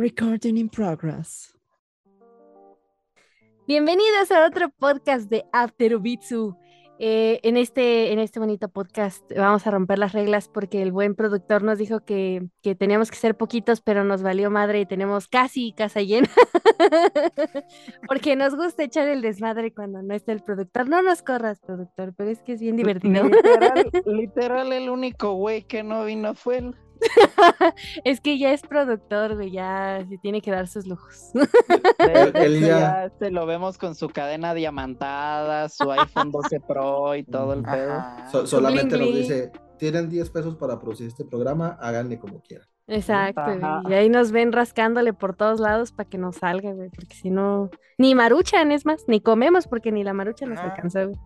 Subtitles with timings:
[0.00, 1.58] Recording in progress.
[3.66, 6.56] Bienvenidos a otro podcast de After Ubitsu.
[7.00, 11.16] Eh, en, este, en este bonito podcast vamos a romper las reglas porque el buen
[11.16, 15.26] productor nos dijo que, que teníamos que ser poquitos, pero nos valió madre y tenemos
[15.26, 16.28] casi casa llena.
[18.08, 20.88] porque nos gusta echar el desmadre cuando no está el productor.
[20.88, 23.24] No nos corras, productor, pero es que es bien divertido.
[23.24, 26.76] Literal, literal el único güey que no vino fue él.
[28.04, 31.30] es que ya es productor, güey, ya se tiene que dar sus lujos.
[32.34, 37.52] Él ya- este lo vemos con su cadena diamantada, su iPhone 12 Pro y todo
[37.54, 38.02] el pedo.
[38.30, 39.22] So- solamente Bling, nos bling.
[39.22, 42.66] dice, tienen 10 pesos para producir este programa, háganle como quieran.
[42.90, 43.82] Exacto, Ajá.
[43.86, 47.28] y ahí nos ven rascándole por todos lados para que nos salga, güey, porque si
[47.28, 50.62] no, ni maruchan, es más, ni comemos porque ni la marucha nos No.
[50.70, 51.20] alcanzó, güey.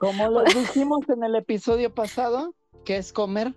[0.00, 2.54] Como lo dijimos en el episodio pasado,
[2.86, 3.54] que es comer.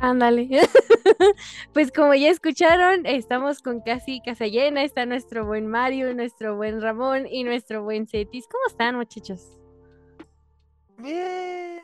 [0.00, 0.48] Ándale.
[1.72, 4.82] pues como ya escucharon, estamos con casi casa llena.
[4.84, 8.46] Está nuestro buen Mario, nuestro buen Ramón y nuestro buen Cetis.
[8.50, 9.58] ¿Cómo están, muchachos?
[10.98, 11.82] Bien.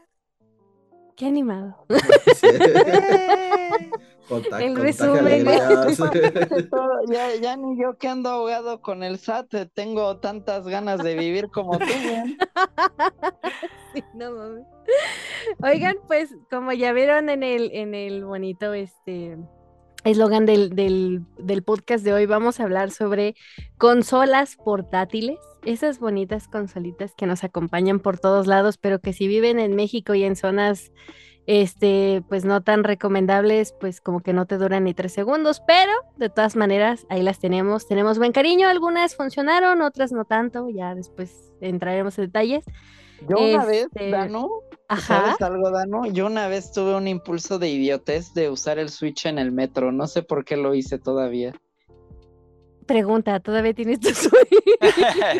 [1.17, 1.87] Qué animado.
[2.34, 2.48] Sí.
[4.33, 5.44] Contact- El resumen.
[7.12, 11.14] ya, ya ni yo que ando ahogado con el SAT, eh, tengo tantas ganas de
[11.16, 11.84] vivir como tú.
[13.94, 14.64] Sí, no mames.
[15.62, 19.36] Oigan, pues como ya vieron en el, en el bonito este
[20.05, 23.34] eslogan del, del, del podcast de hoy, vamos a hablar sobre
[23.78, 29.60] consolas portátiles, esas bonitas consolitas que nos acompañan por todos lados, pero que si viven
[29.60, 30.91] en México y en zonas
[31.47, 35.93] este, pues no tan recomendables, pues como que no te duran ni tres segundos, pero
[36.17, 40.95] de todas maneras ahí las tenemos, tenemos buen cariño, algunas funcionaron, otras no tanto, ya
[40.95, 42.65] después entraremos en detalles.
[43.29, 44.49] Yo una vez, Este, Dano,
[44.89, 45.37] Ajá.
[45.37, 46.07] ¿sabes algo, Dano?
[46.07, 49.93] Yo una vez tuve un impulso de idiotez de usar el Switch en el metro.
[49.93, 51.55] No sé por qué lo hice todavía.
[52.86, 54.33] Pregunta, ¿todavía tienes tu Switch?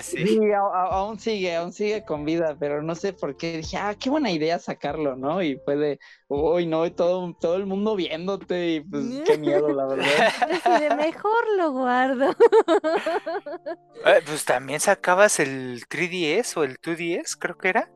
[0.03, 0.27] sí.
[0.27, 3.59] Sí, a- a- aún sigue, aún sigue con vida, pero no sé por qué.
[3.59, 5.43] Dije, ah, qué buena idea sacarlo, ¿no?
[5.43, 5.99] Y fue de,
[6.29, 10.25] uy, no, y todo, todo el mundo viéndote, y pues qué miedo, la verdad.
[10.41, 12.35] Así de mejor lo guardo.
[14.05, 17.91] Eh, pues también sacabas el 3DS o el 2DS, creo que era.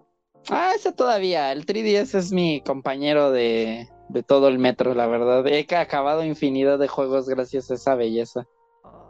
[0.48, 5.46] Ah, ese todavía, el 3DS es mi compañero de, de todo el metro, la verdad.
[5.46, 8.44] He ca- acabado infinidad de juegos gracias a esa belleza.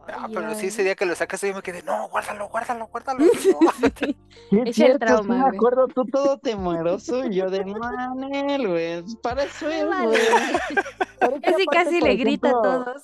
[0.08, 2.86] Ah, Ay, pero sí, ese día que lo sacaste yo me quedé, no, guárdalo, guárdalo,
[2.88, 3.24] guárdalo.
[3.60, 3.88] no".
[3.98, 4.16] Sí,
[4.64, 9.44] Es el trauma, sí me acuerdo, tú todo temeroso y yo de Manel, güey, para
[9.44, 10.18] eso es, güey.
[11.42, 13.02] Casi casi le grita a ejemplo, todos.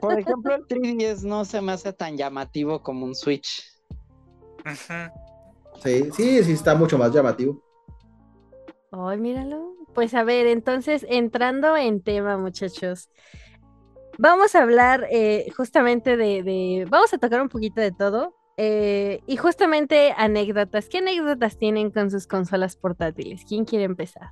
[0.00, 3.64] Por ejemplo, el 3DS no se me hace tan llamativo como un Switch.
[5.82, 7.62] Sí, sí, sí, está mucho más llamativo.
[8.90, 9.74] Ay, míralo.
[9.94, 13.10] Pues a ver, entonces entrando en tema, muchachos.
[14.18, 18.34] Vamos a hablar eh, justamente de, de- Vamos a tocar un poquito de todo.
[18.56, 20.88] eh, y justamente anécdotas.
[20.88, 23.44] ¿Qué anécdotas tienen con sus consolas portátiles?
[23.48, 24.30] ¿Quién quiere empezar?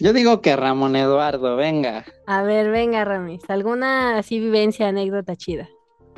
[0.00, 2.06] Yo digo que Ramón Eduardo, venga.
[2.26, 3.42] A ver, venga, Ramis.
[3.48, 5.68] ¿Alguna así vivencia, anécdota chida?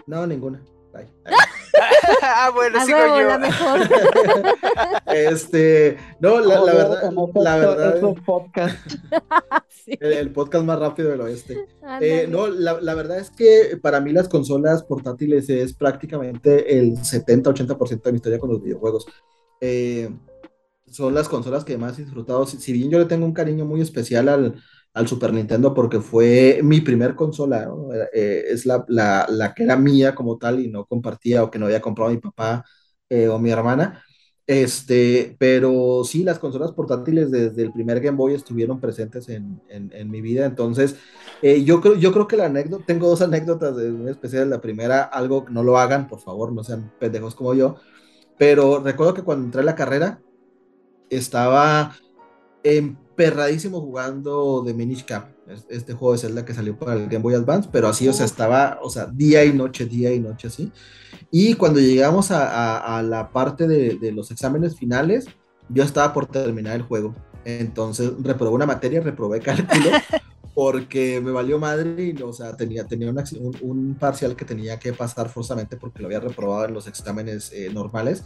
[0.06, 0.62] No, ninguna.
[0.92, 1.08] Bye.
[2.22, 3.28] ah, bueno, A sigo huevo, yo.
[3.28, 3.81] la mejor.
[5.06, 8.00] Este, no, la, verdad, en la verdad.
[9.69, 11.66] Sí, el, el podcast más rápido del oeste.
[12.00, 16.97] Eh, no, la, la verdad es que para mí las consolas portátiles es prácticamente el
[16.97, 19.06] 70-80% de mi historia con los videojuegos.
[19.60, 20.10] Eh,
[20.86, 22.47] son las consolas que más he disfrutado.
[22.47, 24.54] Si, si bien yo le tengo un cariño muy especial al,
[24.92, 27.88] al Super Nintendo porque fue mi primer consola, ¿no?
[28.12, 31.58] Eh, es la, la, la que era mía como tal y no compartía o que
[31.58, 32.64] no había comprado mi papá
[33.08, 34.02] eh, o mi hermana.
[34.46, 39.92] Este, pero sí, las consolas portátiles desde el primer Game Boy estuvieron presentes en, en,
[39.94, 40.44] en mi vida.
[40.44, 40.96] Entonces,
[41.40, 44.48] eh, yo, creo, yo creo que la anécdota, tengo dos anécdotas de muy especiales.
[44.48, 47.76] La primera, algo no lo hagan, por favor, no sean pendejos como yo.
[48.38, 50.20] Pero recuerdo que cuando entré a la carrera,
[51.10, 51.94] estaba
[53.25, 57.22] emperradísimo jugando The Minish Cap, es- este juego de Zelda que salió para el Game
[57.22, 60.48] Boy Advance, pero así, o sea, estaba, o sea, día y noche, día y noche,
[60.48, 60.72] así.
[61.30, 62.48] Y cuando llegamos a,
[62.78, 65.27] a- a la parte de, de los exámenes finales,
[65.68, 67.15] yo estaba por terminar el juego.
[67.44, 69.91] Entonces reprobé una materia, reprobé cálculo,
[70.54, 74.44] porque me valió madre y, o sea, tenía, tenía un, acci- un, un parcial que
[74.44, 78.24] tenía que pasar forzosamente porque lo había reprobado en los exámenes eh, normales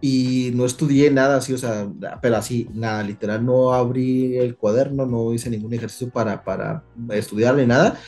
[0.00, 1.88] y no estudié nada así, o sea,
[2.22, 7.56] pero así, nada, literal, no abrí el cuaderno, no hice ningún ejercicio para, para estudiar
[7.56, 7.98] ni nada,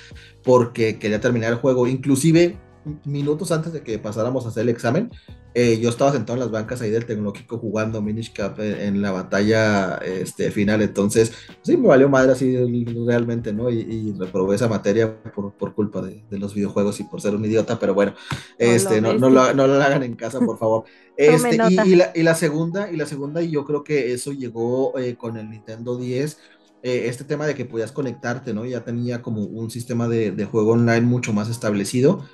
[0.43, 1.87] porque quería terminar el juego.
[1.87, 2.57] Inclusive
[3.05, 5.11] minutos antes de que pasáramos a hacer el examen,
[5.55, 9.13] eh, yo estaba sentado en las bancas ahí del tecnológico jugando Minish Cap en, la
[9.13, 12.57] batalla este, final, entonces sí me valió madre así
[13.07, 13.69] realmente, ¿no?
[13.69, 17.45] Y, reprobé esa materia por, por culpa de, de, los videojuegos y por ser un
[17.45, 18.15] idiota, pero bueno,
[18.59, 20.85] este, no, no, lo, no, lo, hagan en casa, por favor.
[21.15, 24.33] Este, y, y, la, y, la, segunda, y la segunda, y yo creo que eso
[24.33, 26.39] llegó eh, con el Nintendo 10,
[26.83, 28.65] eh, este tema de que podías conectarte, ¿no?
[28.65, 32.25] Ya tenía como un sistema de, de juego online mucho más establecido.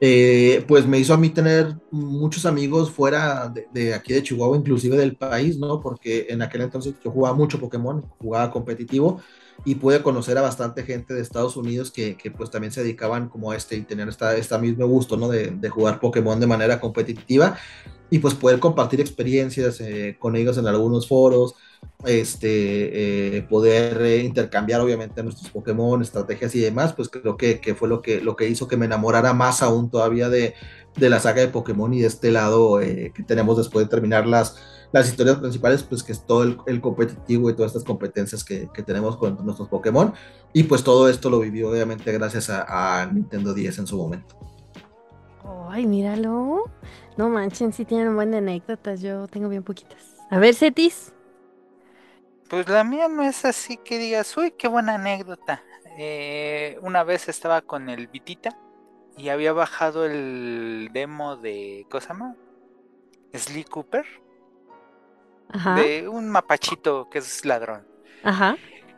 [0.00, 4.96] Eh, pues me hizo a mí tener muchos amigos fuera de, aquí de Chihuahua, inclusive
[4.96, 5.80] del país, ¿no?
[5.80, 9.20] Porque en aquel entonces yo jugaba mucho Pokémon, jugaba competitivo
[9.64, 13.28] y pude conocer a bastante gente de Estados Unidos que, que pues también se dedicaban
[13.28, 15.28] como a este y tener esta, esta mismo gusto, ¿no?
[15.28, 17.58] De, de jugar Pokémon de manera competitiva
[18.10, 21.54] y pues poder compartir experiencias eh, con ellos en algunos foros,
[22.04, 27.74] este, eh, poder eh, intercambiar obviamente nuestros Pokémon, estrategias y demás, pues creo que, que,
[27.74, 30.54] fue lo que, lo que hizo que me enamorara más aún todavía de,
[30.96, 34.56] de la saga de Pokémon y de este lado que tenemos después de terminar las,
[34.92, 38.82] las historias principales, pues que es todo el, competitivo y todas estas competencias que, que,
[38.82, 40.12] tenemos con nuestros Pokémon.
[40.52, 44.38] Y pues todo esto lo vivió obviamente gracias a, a Nintendo 10 en su momento.
[45.70, 46.64] Ay, míralo.
[47.16, 49.00] No manchen, sí tienen buenas anécdotas.
[49.00, 50.16] Yo tengo bien poquitas.
[50.30, 51.12] A ver, Cetis.
[52.48, 55.62] Pues la mía no es así que digas, uy, qué buena anécdota.
[55.98, 58.58] Eh, una vez estaba con el Vitita
[59.18, 62.36] y había bajado el demo de, ¿cómo se llama?
[63.34, 64.06] Slee Cooper.
[65.50, 65.74] Ajá.
[65.74, 67.86] De un mapachito que es ladrón.
[68.22, 68.56] Ajá.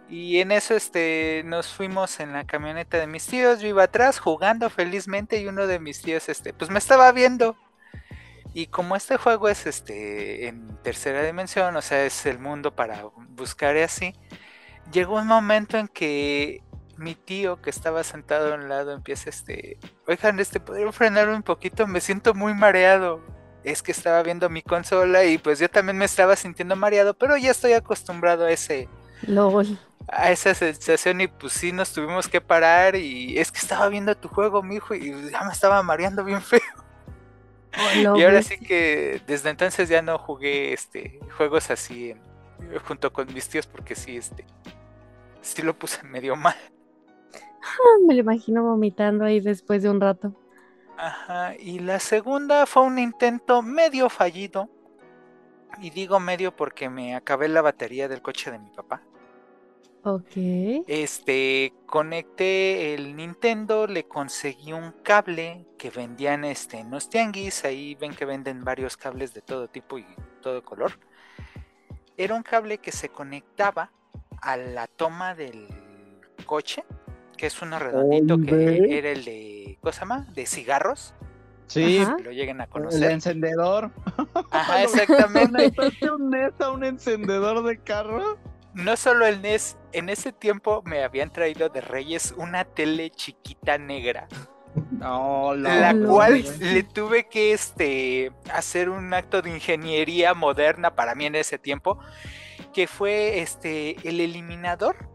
[0.08, 4.18] Y en eso este, nos fuimos en la camioneta de mis tíos, yo iba atrás
[4.18, 7.56] jugando felizmente y uno de mis tíos este, pues me estaba viendo
[8.52, 13.04] y como este juego es este en tercera dimensión, o sea, es el mundo para
[13.28, 14.14] buscar y así,
[14.90, 16.64] llegó un momento en que
[16.96, 21.42] mi tío que estaba sentado a un lado empieza este, oigan, este, ¿podría frenar un
[21.42, 21.86] poquito?
[21.86, 23.24] Me siento muy mareado.
[23.64, 27.36] Es que estaba viendo mi consola y pues yo también me estaba sintiendo mareado, pero
[27.36, 28.88] ya estoy acostumbrado a ese...
[29.26, 29.78] LOL.
[30.08, 34.16] A esa sensación y pues sí nos tuvimos que parar y es que estaba viendo
[34.16, 36.60] tu juego, mi hijo, y ya me estaba mareando bien feo.
[37.78, 42.14] Oh, y ahora sí que desde entonces ya no jugué este juegos así
[42.84, 44.44] junto con mis tíos porque sí este
[45.40, 46.56] sí lo puse medio mal.
[48.06, 50.34] Me lo imagino vomitando ahí después de un rato.
[51.02, 54.68] Ajá, y la segunda fue un intento medio fallido.
[55.80, 59.02] Y digo medio porque me acabé la batería del coche de mi papá.
[60.04, 60.32] Ok.
[60.86, 67.64] Este, conecté el Nintendo, le conseguí un cable que vendían este, en los tianguis.
[67.64, 70.04] Ahí ven que venden varios cables de todo tipo y
[70.42, 70.98] todo color.
[72.18, 73.90] Era un cable que se conectaba
[74.42, 75.66] a la toma del
[76.44, 76.84] coche,
[77.38, 80.26] que es uno redondito que era el de, ¿cómo se llama?
[80.32, 81.14] De cigarros.
[81.66, 83.04] Sí, lo lleguen a conocer.
[83.04, 83.92] El encendedor.
[84.50, 85.72] Ajá, exactamente.
[86.12, 86.34] un
[86.74, 88.38] un encendedor de carro?
[88.74, 93.78] no solo el NES, en ese tiempo me habían traído de Reyes una tele chiquita
[93.78, 94.28] negra.
[95.00, 101.34] la cual le tuve que este, hacer un acto de ingeniería moderna para mí en
[101.34, 101.98] ese tiempo,
[102.72, 105.08] que fue este, el eliminador.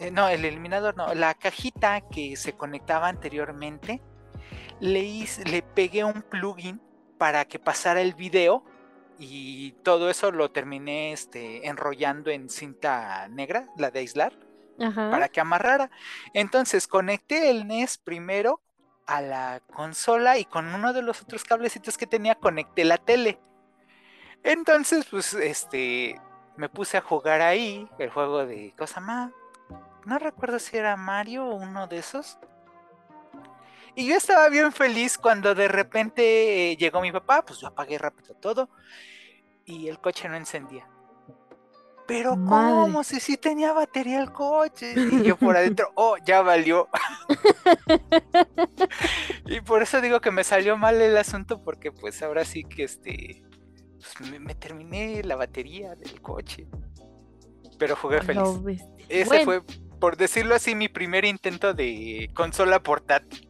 [0.00, 4.02] Eh, no, el eliminador no, la cajita que se conectaba anteriormente,
[4.80, 6.80] le, le pegué un plugin
[7.18, 8.64] para que pasara el video
[9.18, 14.32] y todo eso lo terminé este, enrollando en cinta negra, la de aislar,
[14.76, 15.90] para que amarrara.
[16.32, 18.60] Entonces conecté el NES primero
[19.06, 23.38] a la consola y con uno de los otros cablecitos que tenía conecté la tele.
[24.42, 26.20] Entonces, pues, este,
[26.56, 29.32] me puse a jugar ahí el juego de cosa más.
[30.06, 32.38] No recuerdo si era Mario o uno de esos.
[33.94, 37.96] Y yo estaba bien feliz cuando de repente eh, llegó mi papá, pues yo apagué
[37.96, 38.68] rápido todo
[39.64, 40.88] y el coche no encendía.
[42.06, 43.02] Pero ¿cómo?
[43.02, 44.94] Si sí tenía batería el coche.
[44.94, 46.88] Y yo por adentro, oh, ya valió.
[49.46, 52.84] y por eso digo que me salió mal el asunto porque pues ahora sí que
[52.84, 53.42] este...
[54.18, 56.66] Pues, me, terminé la batería del coche.
[57.78, 58.84] Pero jugué feliz.
[59.08, 59.62] Ese fue,
[60.04, 63.48] por decirlo así, mi primer intento de consola portátil.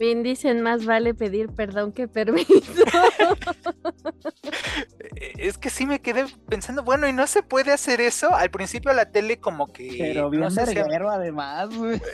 [0.00, 2.48] Bien dicen, más vale pedir perdón que permiso.
[5.36, 8.34] es que sí me quedé pensando, bueno, y no se puede hacer eso.
[8.34, 9.96] Al principio la tele como que...
[9.98, 11.68] Pero bien no además.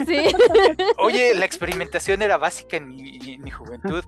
[0.04, 0.18] Sí.
[0.98, 4.02] Oye, la experimentación era básica en mi, juventud.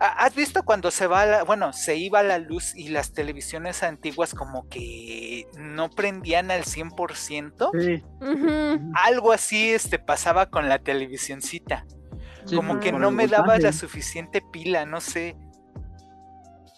[0.00, 4.34] ¿Has visto cuando se va, la, bueno, se iba la luz y las televisiones antiguas
[4.34, 7.70] como que no prendían al 100%?
[7.78, 8.02] Sí.
[8.94, 11.86] Algo así este, pasaba con la televisioncita
[12.54, 15.36] como que no me daba la suficiente pila, no sé.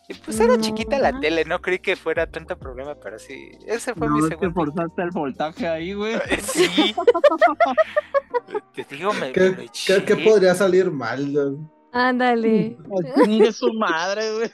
[0.08, 3.94] Y pues era chiquita la tele, no creí que fuera tanto problema, pero sí, ese
[3.94, 4.48] fue mi segundo.
[4.48, 6.16] Te forzaste el voltaje ahí, güey.
[6.42, 6.94] Sí.
[8.74, 9.70] Te digo, me, ¿Qué,
[10.04, 11.56] ¿qué, podría salir mal?
[11.92, 12.76] Ándale.
[13.26, 14.50] De su madre, güey.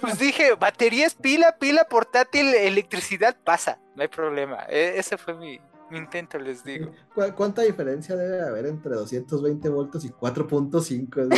[0.00, 4.64] Pues dije, baterías, pila, pila, portátil, electricidad, pasa, no hay problema.
[4.68, 5.60] E, ese fue mi,
[5.90, 6.90] intento, les digo.
[7.36, 11.28] ¿Cuánta diferencia debe haber entre 220 voltios y 4.5?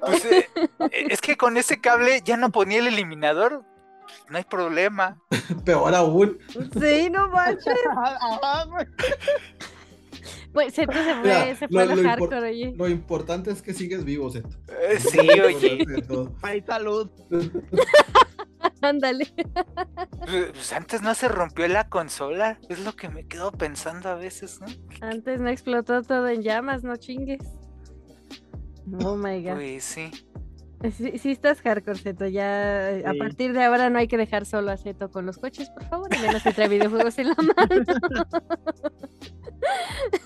[0.00, 0.48] pues, eh,
[1.10, 3.64] es que con ese cable ya no ponía el eliminador,
[4.28, 5.20] no hay problema.
[5.64, 6.38] Peor aún.
[6.80, 7.74] Sí, no manches.
[10.52, 12.74] Pues Seto se fue, se fue lo, a hardcore, oye.
[12.76, 14.56] Lo importante es que sigues vivo, Seto.
[14.68, 15.84] Eh, sí, oye.
[16.42, 17.10] Hay salud.
[18.82, 19.26] Ándale.
[20.24, 24.60] Pues antes no se rompió la consola, es lo que me quedo pensando a veces,
[24.60, 24.66] ¿no?
[25.00, 27.42] Antes no explotó todo en llamas, no chingues.
[29.02, 29.54] Oh my god.
[29.54, 30.10] Pues sí.
[30.92, 32.26] Sí, estás hardcore, Seto.
[32.26, 35.70] Ya a partir de ahora no hay que dejar solo a Seto con los coches,
[35.70, 36.08] por favor.
[36.14, 37.84] Y menos trae videojuegos en la mano.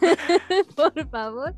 [0.77, 1.55] por favor.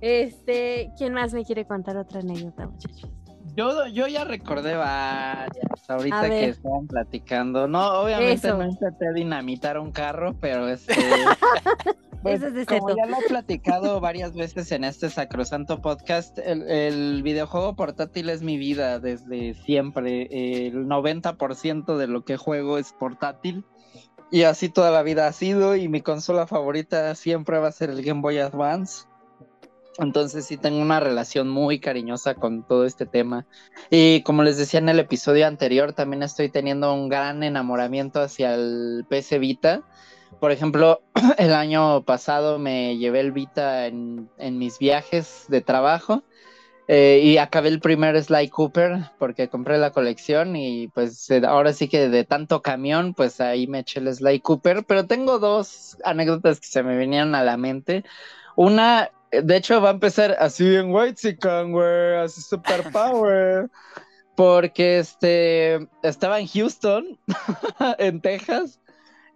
[0.00, 3.15] Este, ¿quién más me quiere contar otra anécdota, muchachos?
[3.56, 5.50] Yo, yo ya recordé varias
[5.88, 7.66] ahorita que estaban platicando.
[7.66, 10.94] No, obviamente no intenté dinamitar un carro, pero este.
[12.22, 18.30] Pues, como ya lo he platicado varias veces en este sacrosanto podcast, el, videojuego portátil
[18.30, 20.26] es mi vida desde siempre.
[20.66, 23.64] El 90% de lo que juego es portátil.
[24.32, 25.76] Y así toda la vida ha sido.
[25.76, 29.04] Y mi consola favorita siempre va a ser el Game Boy Advance.
[29.98, 33.46] Entonces sí tengo una relación muy cariñosa con todo este tema.
[33.90, 38.54] Y como les decía en el episodio anterior, también estoy teniendo un gran enamoramiento hacia
[38.54, 39.82] el PC Vita.
[40.38, 41.00] Por ejemplo,
[41.38, 46.22] el año pasado me llevé el Vita en, mis viajes de trabajo
[46.88, 51.88] eh, y acabé el primer Sly Cooper porque compré la colección y pues ahora sí
[51.88, 54.84] que de tanto camión, pues ahí me eché el Sly Cooper.
[54.84, 58.04] Pero tengo dos anécdotas que se me venían a la mente.
[58.56, 61.36] Una, de hecho, va a empezar así en White
[61.68, 63.70] güey, así super power.
[64.36, 67.18] Porque este estaba en Houston,
[67.98, 68.78] en Texas,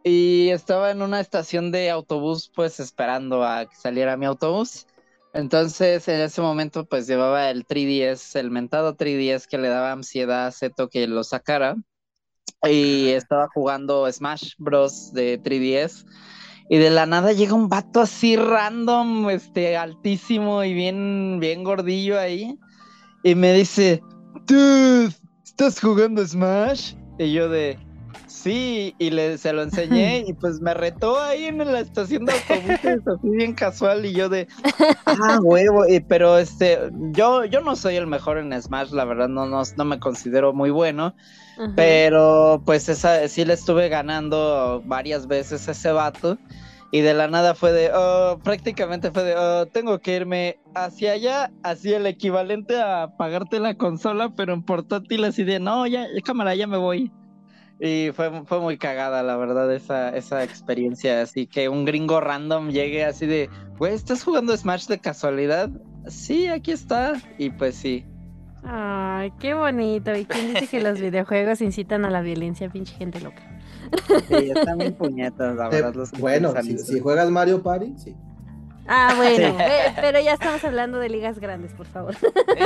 [0.04, 4.86] y estaba en una estación de autobús, pues esperando a que saliera mi autobús.
[5.32, 10.46] Entonces, en ese momento, pues llevaba el 3DS, el mentado 3DS que le daba ansiedad
[10.46, 11.76] a Zeto que lo sacara.
[12.68, 15.12] Y estaba jugando Smash Bros.
[15.12, 16.04] de 3DS.
[16.72, 22.16] Y de la nada llega un vato así random, este, altísimo y bien, bien gordillo
[22.16, 22.56] ahí.
[23.24, 24.00] Y me dice,
[24.46, 25.10] dude,
[25.44, 26.94] ¿estás jugando Smash?
[27.18, 27.76] Y yo de,
[28.30, 32.32] Sí, y le, se lo enseñé y pues me retó ahí en la estación de
[32.32, 34.46] autobuses, así bien casual, y yo de,
[35.04, 36.78] ah, huevo, pero este,
[37.10, 40.52] yo, yo no soy el mejor en Smash, la verdad, no, no, no me considero
[40.52, 41.14] muy bueno,
[41.76, 46.38] pero pues esa, sí le estuve ganando varias veces ese vato,
[46.92, 51.12] y de la nada fue de, oh, prácticamente fue de, oh, tengo que irme hacia
[51.12, 56.06] allá, así el equivalente a pagarte la consola, pero en portátil, así de, no, ya,
[56.24, 57.12] cámara, ya me voy.
[57.82, 61.22] Y fue, fue muy cagada, la verdad, esa, esa experiencia.
[61.22, 63.48] Así que un gringo random llegue así de,
[63.78, 65.70] güey, ¿estás jugando Smash de casualidad?
[66.06, 67.14] Sí, aquí está.
[67.38, 68.04] Y pues sí.
[68.64, 70.14] Ay, qué bonito.
[70.14, 73.42] ¿Y quién dice que los videojuegos incitan a la violencia, pinche gente loca?
[74.28, 75.94] Sí, están muy puñetas, la verdad.
[75.94, 78.16] Los bueno, si, juegas Mario Party, sí.
[78.86, 79.56] Ah, bueno,
[80.00, 82.14] pero ya estamos hablando de ligas grandes, por favor.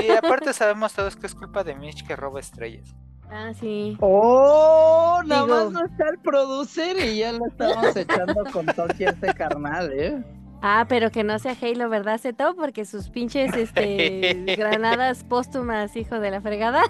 [0.03, 2.95] Y aparte sabemos todos que es culpa de Mitch que roba estrellas.
[3.31, 3.97] Ah, sí.
[4.01, 9.35] Oh, nada más no está el producer y ya lo estamos echando con a este
[9.35, 10.23] carnal, ¿eh?
[10.67, 12.55] Ah, pero que no sea Halo, ¿verdad, Zeto?
[12.57, 16.85] Porque sus pinches este, granadas póstumas, hijo de la fregada.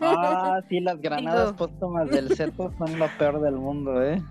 [0.00, 4.22] Ah, sí, las granadas póstumas del Zeto son lo peor del mundo, ¿eh?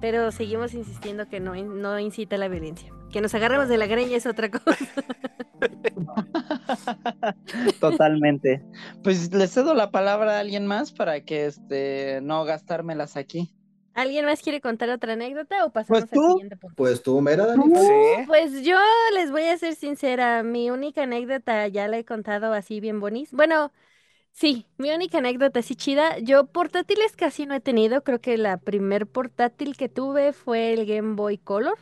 [0.00, 2.92] pero seguimos insistiendo que no, no incita la violencia.
[3.12, 4.84] Que nos agarremos de la greña es otra cosa.
[7.80, 8.64] Totalmente.
[9.04, 13.54] Pues le cedo la palabra a alguien más para que este no gastármelas aquí.
[13.98, 16.76] ¿Alguien más quiere contar otra anécdota o pasamos pues al siguiente punto?
[16.76, 17.46] Pues tú, Mera,
[18.28, 18.76] Pues yo
[19.14, 23.30] les voy a ser sincera, mi única anécdota ya la he contado así bien bonita.
[23.32, 23.72] Bueno,
[24.32, 26.18] sí, mi única anécdota así chida.
[26.20, 30.86] Yo portátiles casi no he tenido, creo que la primer portátil que tuve fue el
[30.86, 31.78] Game Boy Color.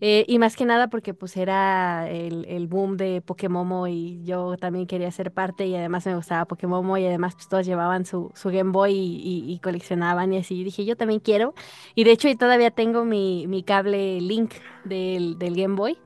[0.00, 4.56] Eh, y más que nada porque pues era el, el, boom de Pokémon y yo
[4.56, 8.30] también quería ser parte y además me gustaba Pokémon y además pues todos llevaban su,
[8.34, 10.62] su Game Boy y, coleccionaban y así.
[10.64, 11.54] dije, yo también quiero.
[11.94, 15.96] Y de hecho todavía tengo mi, mi cable Link del, del Game Boy.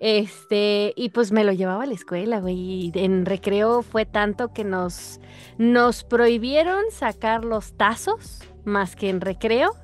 [0.00, 2.56] Este, y pues me lo llevaba a la escuela, güey.
[2.56, 5.18] Y en recreo fue tanto que nos,
[5.56, 9.74] nos prohibieron sacar los tazos más que en recreo.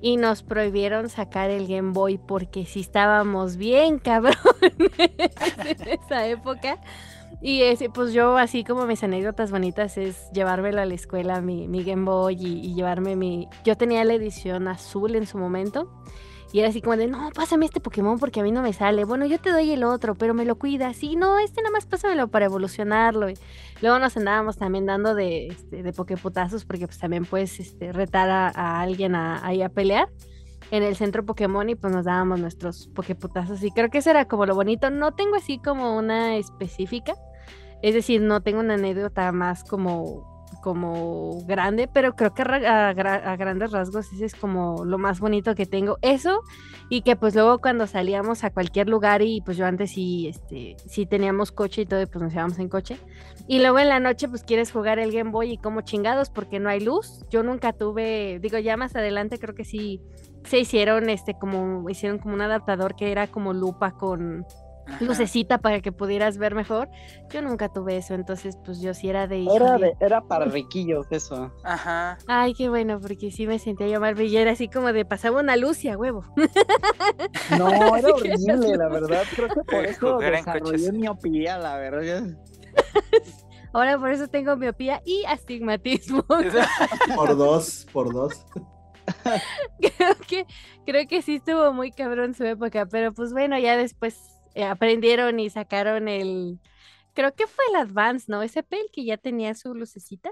[0.00, 4.34] Y nos prohibieron sacar el Game Boy porque si estábamos bien cabrón
[4.98, 6.78] en esa época.
[7.42, 11.68] Y ese, pues yo, así como mis anécdotas bonitas, es llevármelo a la escuela, mi,
[11.68, 13.48] mi Game Boy, y, llevarme mi.
[13.64, 15.90] Yo tenía la edición azul en su momento.
[16.52, 19.04] Y era así como de, no, pásame este Pokémon porque a mí no me sale.
[19.04, 20.96] Bueno, yo te doy el otro, pero me lo cuidas.
[20.96, 23.28] Sí, no, este nada más pásamelo para evolucionarlo.
[23.80, 28.28] Luego nos andábamos también dando de, este, de Poképutazos porque pues también puedes este, retar
[28.30, 30.08] a, alguien a, a pelear
[30.72, 33.62] en el centro Pokémon y pues nos dábamos nuestros Poképutazos.
[33.62, 34.90] Y creo que eso era como lo bonito.
[34.90, 37.14] No tengo así como una específica.
[37.82, 40.29] Es decir, no tengo una anécdota más como
[40.60, 45.66] como grande, pero creo que a, grandes rasgos ese es como lo más bonito que
[45.66, 45.98] tengo.
[46.02, 46.42] Eso
[46.88, 50.76] y que pues luego cuando salíamos a cualquier lugar y pues yo antes sí, este,
[51.06, 52.98] teníamos coche y todo, pues nos íbamos en coche.
[53.46, 56.60] Y luego en la noche pues quieres jugar el Game Boy y como chingados porque
[56.60, 57.24] no hay luz.
[57.30, 60.00] Yo nunca tuve, digo ya más adelante creo que sí
[60.44, 64.46] se hicieron este como hicieron como un adaptador que era como lupa con
[65.00, 66.88] lucecita para que pudieras ver mejor.
[67.30, 69.44] Yo nunca tuve eso, entonces pues yo sí era de...
[69.44, 71.52] Era, era para riquillos eso.
[71.64, 72.18] Ajá.
[72.26, 75.56] Ay, qué bueno, porque sí me sentía yo mal era así como de pasaba una
[75.56, 76.24] luz y a huevo.
[77.58, 79.22] No, era horrible, la verdad.
[79.34, 82.24] Creo que por eso desarrollé miopía, la verdad.
[83.72, 86.24] Ahora por eso tengo miopía y astigmatismo.
[87.16, 88.44] por dos, por dos.
[89.78, 90.46] creo que,
[90.84, 95.50] creo que sí estuvo muy cabrón su época, pero pues bueno, ya después aprendieron y
[95.50, 96.58] sacaron el,
[97.14, 98.42] creo que fue el Advance, ¿no?
[98.42, 100.30] Ese pel que ya tenía su lucecita,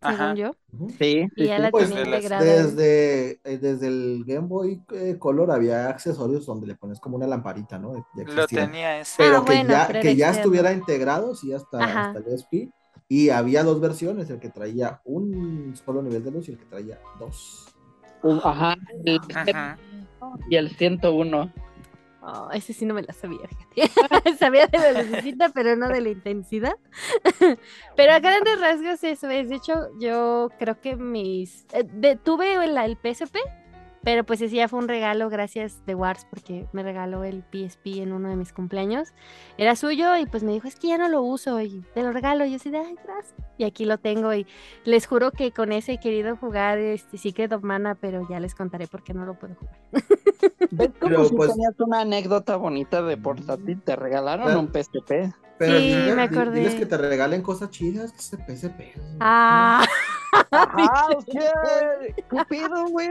[0.00, 0.52] según yo.
[0.98, 6.46] Sí, y ya la pues, Desde, eh, desde el Game Boy eh, Color había accesorios
[6.46, 8.06] donde le pones como una lamparita, ¿no?
[8.14, 9.14] Lo tenía ese.
[9.18, 12.72] Pero, ah, que, ya, que ya estuviera integrado, sí, hasta, hasta el SP.
[13.08, 16.66] Y había dos versiones, el que traía un solo nivel de luz y el que
[16.66, 17.66] traía dos.
[18.44, 18.76] ajá,
[20.48, 21.52] y el 101.
[22.32, 23.48] Oh, ese sí no me la sabía,
[24.38, 26.76] sabía de la lucecita, pero no de la intensidad.
[27.96, 29.48] pero a grandes rasgos eso es.
[29.48, 31.66] De hecho, yo creo que mis...
[31.72, 33.36] Eh, tuve el PSP,
[34.02, 37.98] pero pues ese ya fue un regalo gracias de Wars porque me regaló el PSP
[37.98, 39.12] en uno de mis cumpleaños.
[39.58, 42.12] Era suyo y pues me dijo, es que ya no lo uso y te lo
[42.12, 42.44] regalo.
[42.44, 43.34] Y yo así de, ay, gracias.
[43.58, 44.46] Y aquí lo tengo y
[44.84, 48.54] les juro que con ese he querido jugar este Secret of Mana, pero ya les
[48.54, 49.76] contaré por qué no lo puedo jugar.
[50.70, 53.82] ¿Ves como si pues tenías una anécdota bonita de portátil?
[53.82, 55.34] Te regalaron un PSP.
[55.58, 56.60] Pero sí, me acordé.
[56.60, 58.98] Diles que te regalen cosas chidas, ese PSP.
[59.20, 59.84] Ah.
[60.52, 62.24] ah, ¿qué?
[62.30, 63.10] Cupido, güey.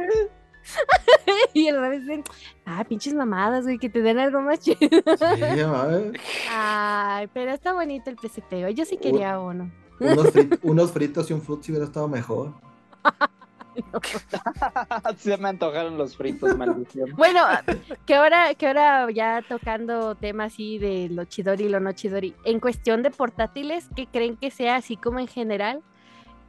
[1.53, 2.23] y el revés dicen,
[2.65, 4.77] ah, pinches mamadas, güey, que te den algo más chido.
[6.49, 9.71] Ay, pero está bonito el PSP, yo sí quería uno.
[10.63, 12.53] Unos, fritos y un fruit si hubiera estado mejor.
[15.17, 17.11] Se me antojaron los fritos, maldición.
[17.15, 17.41] Bueno,
[18.05, 22.35] que ahora, que ahora ya tocando temas así de lo chidori y lo no chidori,
[22.45, 25.83] en cuestión de portátiles, ¿qué creen que sea así como en general?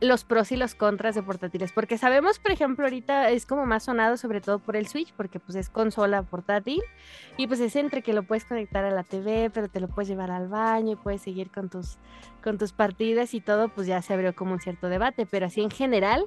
[0.00, 3.84] Los pros y los contras de portátiles, porque sabemos, por ejemplo, ahorita es como más
[3.84, 6.80] sonado sobre todo por el Switch, porque pues es consola portátil
[7.36, 10.08] y pues es entre que lo puedes conectar a la TV, pero te lo puedes
[10.08, 11.98] llevar al baño y puedes seguir con tus
[12.42, 15.60] con tus partidas y todo, pues ya se abrió como un cierto debate, pero así
[15.60, 16.24] en general,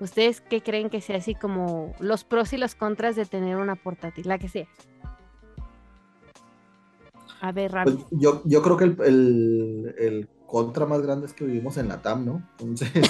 [0.00, 3.76] ¿ustedes qué creen que sea así como los pros y los contras de tener una
[3.76, 4.66] portátil, la que sea?
[7.40, 12.02] A ver, pues, yo, yo creo que el contra más grandes que vivimos en la
[12.02, 12.46] TAM, ¿no?
[12.58, 12.90] Entonces.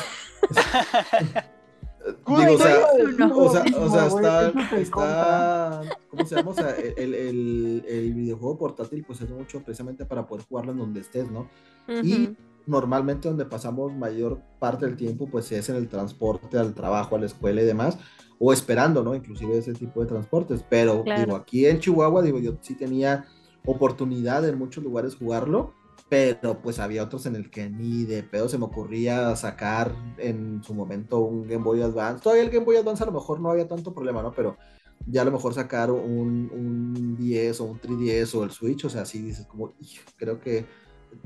[2.38, 2.86] digo, o sea,
[3.34, 6.50] o sea, o sea, está, está, ¿cómo se llama?
[6.52, 10.78] O sea, el, el, el, videojuego portátil pues es mucho precisamente para poder jugarlo en
[10.78, 11.48] donde estés, ¿no?
[11.88, 17.16] Y normalmente donde pasamos mayor parte del tiempo pues es en el transporte al trabajo,
[17.16, 17.98] a la escuela y demás,
[18.38, 19.16] o esperando, ¿no?
[19.16, 23.24] Inclusive ese tipo de transportes, pero digo, aquí en Chihuahua, digo, yo sí tenía
[23.64, 25.74] oportunidad en muchos lugares jugarlo,
[26.12, 30.62] pero pues había otros en el que ni de pedo se me ocurría sacar en
[30.62, 32.22] su momento un Game Boy Advance.
[32.22, 34.30] Todavía el Game Boy Advance a lo mejor no había tanto problema, ¿no?
[34.30, 34.58] Pero
[35.06, 38.90] ya a lo mejor sacar un, un 10 o un 3DS o el Switch, o
[38.90, 39.72] sea, sí dices como,
[40.18, 40.66] creo que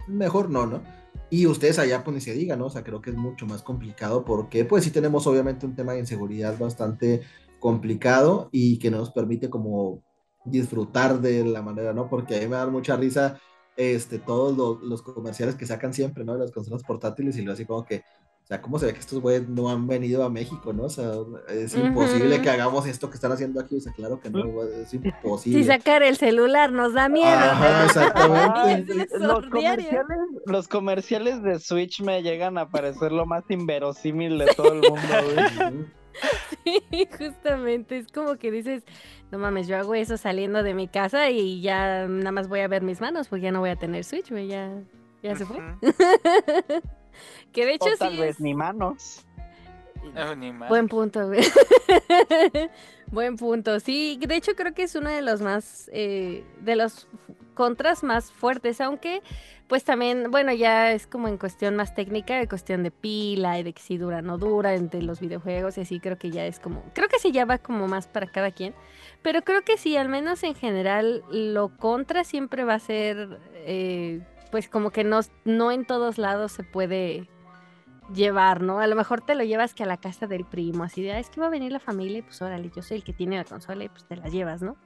[0.07, 0.85] mejor no, ¿no?
[1.31, 2.67] Y ustedes allá pues ni se diga, ¿no?
[2.67, 5.95] O sea, creo que es mucho más complicado porque pues sí tenemos obviamente un tema
[5.95, 7.23] de inseguridad bastante
[7.59, 10.05] complicado y que no nos permite como
[10.45, 12.09] disfrutar de la manera, ¿no?
[12.09, 13.41] Porque a mí me da mucha risa
[13.77, 16.35] este, todos los, comerciales que sacan siempre, ¿no?
[16.35, 19.01] De las consolas portátiles y lo así como que, o sea, ¿cómo se ve que
[19.01, 20.85] estos güeyes no han venido a México, no?
[20.85, 21.13] O sea,
[21.49, 24.95] es imposible que hagamos esto que están haciendo aquí, o sea, claro que no, es
[24.95, 25.63] imposible.
[25.63, 27.29] Si sacar el celular nos da miedo.
[27.29, 29.07] Ajá, exactamente.
[29.19, 34.73] los, comerciales, los comerciales de Switch me llegan a parecer lo más inverosímil de todo
[34.73, 35.01] el mundo,
[35.35, 35.87] güey.
[36.65, 38.85] Sí, justamente, es como que dices,
[39.31, 42.69] no mames, yo hago eso saliendo de mi casa y ya nada más voy a
[42.69, 44.73] ver mis manos, pues ya no voy a tener Switch, güey, ya,
[45.23, 45.59] ya se fue.
[47.53, 49.25] que de hecho tal vez ni manos.
[50.69, 51.43] Buen punto, güey.
[53.09, 53.79] Buen punto.
[53.81, 57.09] Sí, de hecho creo que es uno de los más, eh, de los
[57.57, 59.23] contras más fuertes, aunque
[59.67, 63.65] pues también, bueno, ya es como en cuestión más técnica, de cuestión de pila y
[63.65, 66.61] de que si dura no dura entre los videojuegos y así creo que ya es
[66.61, 68.75] como, creo que sí ya va como más para cada quien,
[69.23, 74.23] pero creo que sí, al menos en general, lo contra siempre va a ser, eh,
[74.53, 77.29] pues como que no, no en todos lados se puede
[78.15, 78.79] llevar, ¿no?
[78.79, 81.19] A lo mejor te lo llevas que a la casa del primo, así de, ah,
[81.19, 83.37] es que va a venir la familia y pues órale, yo soy el que tiene
[83.37, 84.77] la consola y pues te la llevas, ¿no?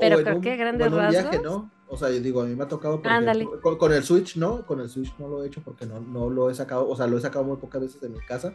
[0.00, 1.42] Pero creo que grandes rasgos.
[1.42, 1.70] ¿no?
[1.92, 4.64] O sea, yo digo, a mí me ha tocado con, el Switch, ¿no?
[4.64, 7.06] Con el Switch no lo he hecho porque no, no lo he sacado, o sea,
[7.06, 8.54] lo he sacado muy pocas veces de mi casa.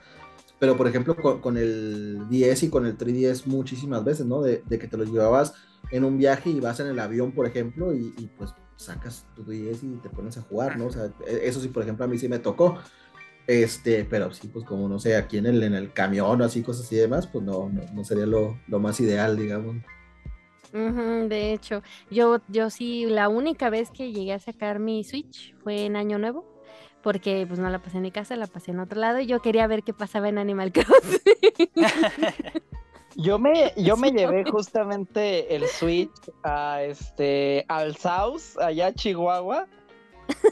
[0.58, 4.42] Pero, por ejemplo, con, el 10 y con el 3DS muchísimas veces, ¿no?
[4.42, 5.54] De, que te lo llevabas
[5.92, 8.10] en un viaje y vas en el avión, por ejemplo, y,
[8.40, 10.88] pues sacas tu 10 y te pones a jugar, ¿no?
[10.88, 12.80] O sea, e, eso sí, por ejemplo, a mí sí me tocó.
[13.46, 16.64] Este, pero sí, pues como no sé, aquí en el, en el camión o así,
[16.64, 19.76] cosas así y demás, pues no, no, sería lo, lo más ideal, digamos
[20.72, 25.86] de hecho, yo, yo sí, la única vez que llegué a sacar mi Switch fue
[25.86, 26.46] en Año Nuevo,
[27.02, 29.42] porque pues no la pasé en mi casa, la pasé en otro lado y yo
[29.42, 31.70] quería ver qué pasaba en Animal Crossing.
[33.20, 36.12] Yo me, yo me llevé justamente el Switch
[36.44, 39.68] a este al South, allá a Chihuahua,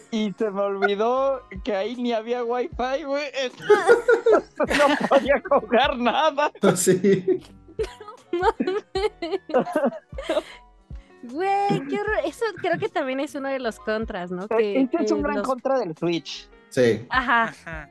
[0.10, 3.25] y se me olvidó que ahí ni había wifi, güey.
[4.67, 6.51] No podía jugar nada.
[6.75, 7.43] Sí.
[11.23, 12.19] Güey, qué horror.
[12.25, 14.47] Eso creo que también es uno de los contras, ¿no?
[14.47, 16.47] Que, este es un gran contra del Switch.
[16.69, 17.05] Sí.
[17.09, 17.89] Ajá.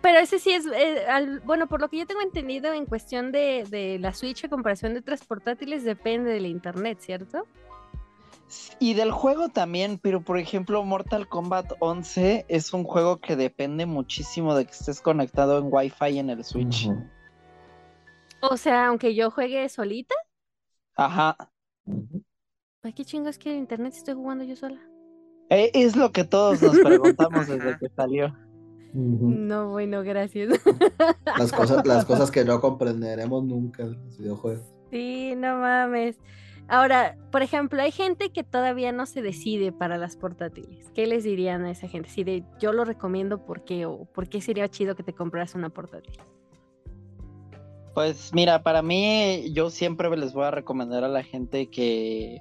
[0.00, 1.04] Pero ese sí es, eh,
[1.44, 4.94] bueno, por lo que yo tengo entendido en cuestión de, de la Switch a comparación
[4.94, 7.46] de otras portátiles depende del internet, ¿cierto?
[8.78, 13.86] Y del juego también, pero por ejemplo Mortal Kombat 11 es un juego que depende
[13.86, 16.88] muchísimo de que estés conectado en Wi-Fi en el Switch.
[18.42, 20.14] O sea, aunque yo juegue solita.
[20.96, 21.36] Ajá.
[22.80, 24.80] ¿Para qué chingas que el internet estoy jugando yo sola?
[25.50, 28.34] Eh, es lo que todos nos preguntamos desde que salió.
[28.92, 30.60] No, bueno, gracias.
[31.38, 34.64] Las cosas, las cosas que no comprenderemos nunca en los videojuegos.
[34.90, 36.18] Sí, no mames.
[36.68, 40.90] Ahora, por ejemplo, hay gente que todavía no se decide para las portátiles.
[40.94, 42.08] ¿Qué les dirían a esa gente?
[42.08, 43.86] Si de yo lo recomiendo, ¿por qué?
[43.86, 46.20] ¿O por qué sería chido que te compras una portátil?
[47.94, 52.40] Pues mira, para mí yo siempre les voy a recomendar a la gente que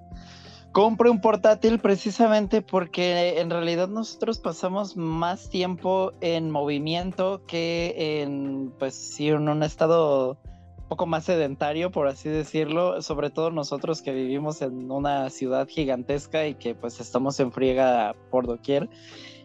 [0.72, 8.72] compre un portátil precisamente porque en realidad nosotros pasamos más tiempo en movimiento que en
[8.78, 10.38] pues en un estado
[10.78, 15.68] un poco más sedentario por así decirlo, sobre todo nosotros que vivimos en una ciudad
[15.68, 18.90] gigantesca y que pues estamos en friega por doquier.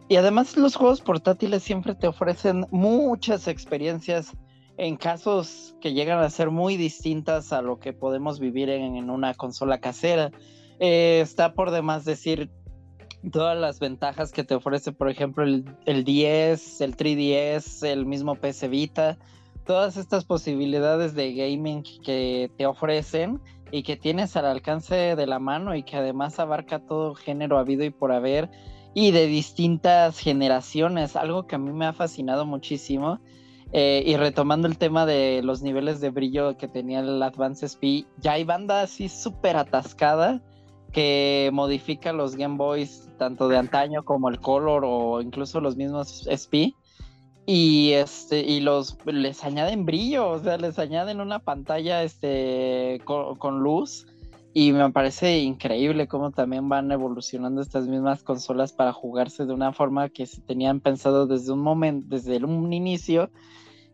[0.06, 4.32] Y además los juegos portátiles siempre te ofrecen muchas experiencias
[4.76, 9.34] en casos que llegan a ser muy distintas a lo que podemos vivir en, una
[9.34, 10.30] consola casera.
[10.80, 12.50] Eh, está por demás decir
[13.32, 18.34] todas las ventajas que te ofrece, por ejemplo, el, el 10, el 3DS, el mismo
[18.34, 19.18] PC Vita,
[19.64, 25.38] todas estas posibilidades de gaming que te ofrecen y que tienes al alcance de la
[25.38, 28.50] mano y que además abarca todo género habido y por haber
[28.94, 33.20] y de distintas generaciones, algo que a mí me ha fascinado muchísimo
[33.76, 38.06] eh, y retomando el tema de los niveles de brillo que tenía el Advance SP,
[38.18, 40.40] ya hay banda así súper atascada
[40.92, 46.24] que modifica los Game Boys tanto de antaño como el Color o incluso los mismos
[46.30, 46.70] SP
[47.46, 53.58] y este y los les añaden brillo, o sea, les añaden una pantalla este con,
[53.58, 54.06] luz
[54.52, 59.72] y me parece increíble cómo también van evolucionando estas mismas consolas para jugarse de una
[59.72, 63.30] forma que se tenían pensado desde un momento, desde un inicio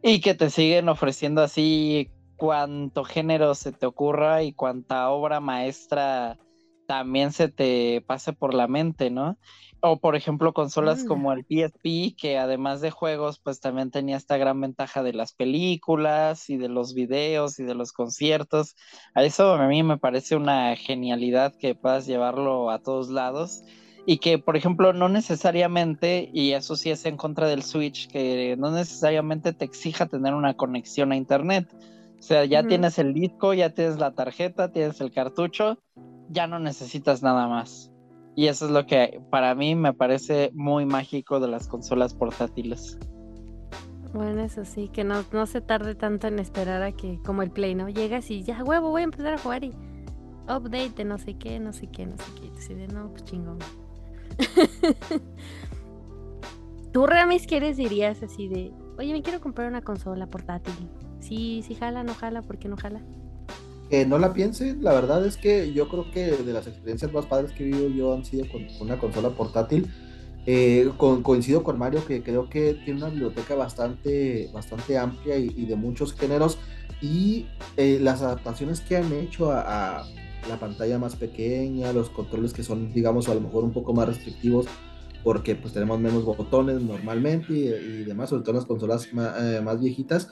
[0.03, 6.39] y que te siguen ofreciendo así cuanto género se te ocurra y cuanta obra maestra
[6.87, 9.39] también se te pase por la mente, ¿no?
[9.81, 11.07] O por ejemplo, consolas mm.
[11.07, 15.33] como el PSP, que además de juegos, pues también tenía esta gran ventaja de las
[15.33, 18.75] películas y de los videos y de los conciertos.
[19.15, 23.63] A eso a mí me parece una genialidad que puedas llevarlo a todos lados
[24.11, 28.57] y que, por ejemplo, no necesariamente, y eso sí es en contra del Switch, que
[28.59, 31.73] no necesariamente te exija tener una conexión a Internet.
[32.19, 35.79] O sea, ya tienes el disco, ya tienes la tarjeta, tienes el cartucho,
[36.29, 37.93] ya no necesitas nada más.
[38.35, 42.99] Y eso es lo que para mí me parece muy mágico de las consolas portátiles.
[44.13, 47.53] Bueno, eso sí, que no, no se tarde tanto en esperar a que, como el
[47.53, 47.89] Play, ¿no?
[47.89, 49.73] Llegas y ya, huevo, voy a empezar a jugar y
[50.49, 52.75] update de no sé qué, no sé qué, no sé qué.
[52.75, 53.59] De, no, pues chingón.
[56.93, 60.75] ¿Tú, Ramis, quieres dirías así de, oye, me quiero comprar una consola portátil?
[61.21, 63.01] Sí, sí jala, no jala, ¿por qué no jala?
[63.91, 67.27] que no la piense, la verdad es que yo creo que de las experiencias más
[67.27, 69.91] padres que he vivido yo han sido con una consola portátil.
[70.47, 70.91] Eh,
[71.23, 76.15] coincido con Mario que creo que tiene una biblioteca bastante, bastante amplia y, de muchos
[76.15, 76.57] géneros
[77.03, 80.05] y eh, las adaptaciones que han hecho a,
[80.49, 84.09] la pantalla más pequeña, los controles que son digamos a lo mejor un poco más
[84.09, 84.67] restrictivos
[85.23, 89.81] porque pues tenemos menos botones normalmente y, demás, sobre todo las consolas más, eh, más
[89.81, 90.31] viejitas,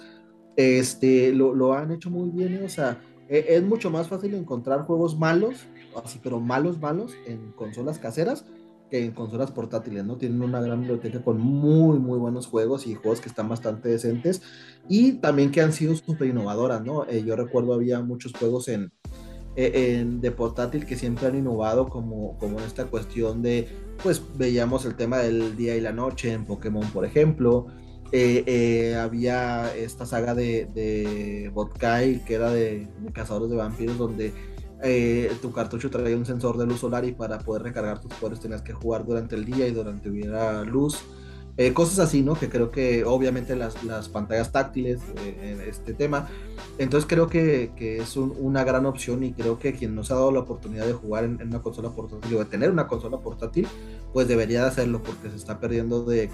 [0.57, 5.19] este, lo, han hecho muy bien, o sea, e, es mucho más fácil encontrar juegos
[5.19, 5.67] malos,
[6.03, 8.45] así, pero malos, malos, en consolas caseras
[8.91, 10.17] que en consolas portátiles, ¿no?
[10.17, 14.43] Tienen una gran biblioteca con muy, muy buenos juegos y juegos que están bastante decentes
[14.89, 17.05] y también que han sido súper innovadoras, ¿no?
[17.07, 18.91] Eh, yo recuerdo había muchos juegos en,
[19.59, 23.67] e, en, de portátil que siempre han innovado como, como en esta cuestión de,
[24.01, 27.67] pues veíamos el tema del día y la noche en Pokémon, por ejemplo,
[28.13, 34.33] eh, eh, había esta saga de, de Botkai que era de, cazadores de vampiros donde
[34.81, 38.39] eh, tu cartucho traía un sensor de luz solar y para poder recargar tus poderes
[38.39, 41.05] tenías que jugar durante el día y durante hubiera luz.
[41.75, 42.35] Cosas así, ¿no?
[42.35, 45.01] Que creo que obviamente las, las pantallas táctiles
[45.43, 46.29] en este tema.
[46.79, 50.31] Entonces creo que, que es una gran opción y creo que quien nos ha dado
[50.31, 53.67] la oportunidad de jugar en, una consola portátil o de tener una consola portátil,
[54.13, 56.31] pues debería de hacerlo porque se está perdiendo de,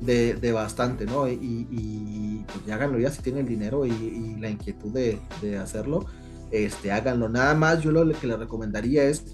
[0.00, 1.28] de, bastante, ¿no?
[1.28, 6.06] Y, pues ya háganlo ya si tienen el dinero y, la inquietud de, hacerlo,
[6.52, 7.28] este, háganlo.
[7.28, 9.24] Nada más yo lo que les recomendaría es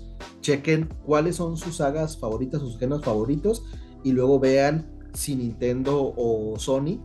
[0.40, 3.62] chequen cuáles son sus sagas favoritas, sus géneros favoritos
[4.02, 7.00] y luego vean si Nintendo o Sony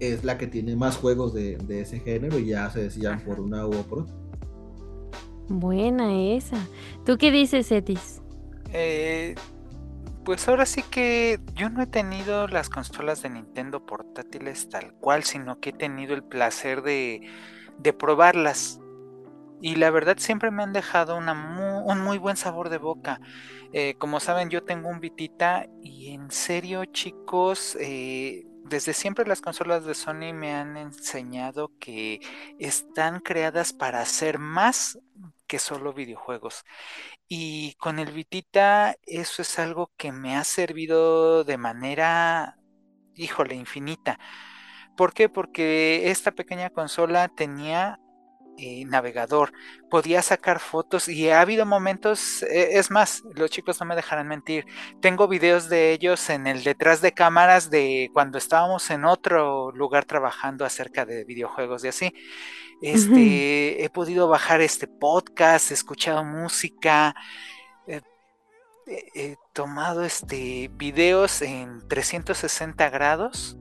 [0.00, 3.66] es la que tiene más juegos de, ese género y ya se decían por una
[3.66, 4.04] u otra.
[5.48, 6.56] Buena esa.
[7.04, 8.20] ¿Tú qué dices, Etis?
[8.72, 9.36] Eh,
[10.24, 15.22] pues ahora sí que yo no he tenido las consolas de Nintendo portátiles tal cual,
[15.22, 17.22] sino que he tenido el placer de,
[17.98, 18.80] probarlas.
[19.62, 23.20] Y la verdad siempre me han dejado un muy buen sabor de boca.
[23.78, 29.42] Eh, como saben, yo tengo un Vitita y en serio chicos, eh, desde siempre las
[29.42, 32.20] consolas de Sony me han enseñado que
[32.58, 34.98] están creadas para hacer más
[35.46, 36.64] que solo videojuegos.
[37.28, 42.56] Y con el Vitita eso es algo que me ha servido de manera,
[43.14, 44.18] híjole, infinita.
[44.96, 45.28] ¿Por qué?
[45.28, 48.00] Porque esta pequeña consola tenía
[48.58, 49.52] eh, navegador,
[49.90, 54.28] podía sacar fotos y ha habido momentos, e, es más, los chicos no me dejarán
[54.28, 54.64] mentir,
[55.00, 60.04] tengo videos de ellos en el detrás de cámaras de cuando estábamos en otro lugar
[60.04, 62.14] trabajando acerca de videojuegos y así.
[62.82, 67.14] Este, he podido bajar este podcast, he escuchado música,
[68.86, 73.56] he tomado este videos en 360 grados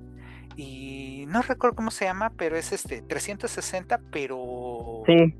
[0.56, 4.38] y no recuerdo cómo se llama, pero es este 360, pero
[5.06, 5.34] sí.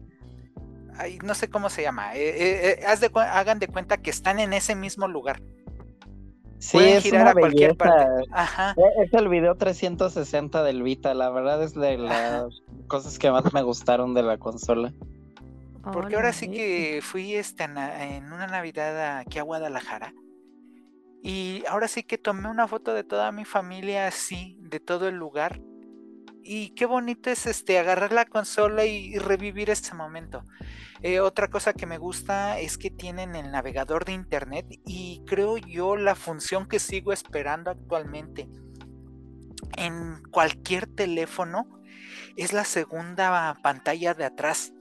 [0.98, 2.16] Ay, no sé cómo se llama.
[2.16, 5.42] Eh, eh, eh de, hagan de cuenta que están en ese mismo lugar.
[6.58, 8.28] Sí, Pueden girar a cualquier parte.
[8.32, 8.76] Ajá.
[9.04, 13.62] Es el video 360 del Vita, la verdad es de las cosas que más me
[13.62, 14.94] gustaron de la consola.
[15.94, 20.14] Porque ahora sí que fui este, en una Navidad aquí a Guadalajara
[21.28, 25.16] y ahora sí que tomé una foto de toda mi familia así, de todo el
[25.16, 25.60] lugar.
[26.48, 30.46] Y qué bonito es este agarrar la consola y, revivir ese momento.
[31.02, 35.58] Eh, otra cosa que me gusta es que tienen el navegador de internet y creo
[35.58, 38.48] yo la función que sigo esperando actualmente
[39.76, 41.68] en cualquier teléfono
[42.38, 44.72] es la segunda pantalla de atrás.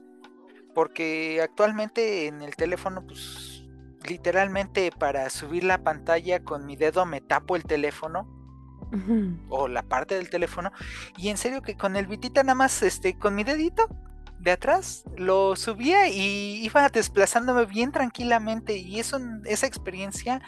[0.75, 3.63] Porque actualmente en el teléfono pues
[4.07, 8.44] literalmente para subir la pantalla con mi dedo me tapo el teléfono
[9.49, 10.71] o la parte del teléfono
[11.17, 13.89] y en serio que con el vitita nada más este con mi dedito
[14.45, 20.39] de atrás, lo subía y iba desplazándome bien tranquilamente y eso, esa experiencia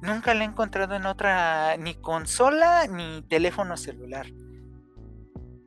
[0.00, 4.26] nunca la he encontrado en otra ni consola ni teléfono celular.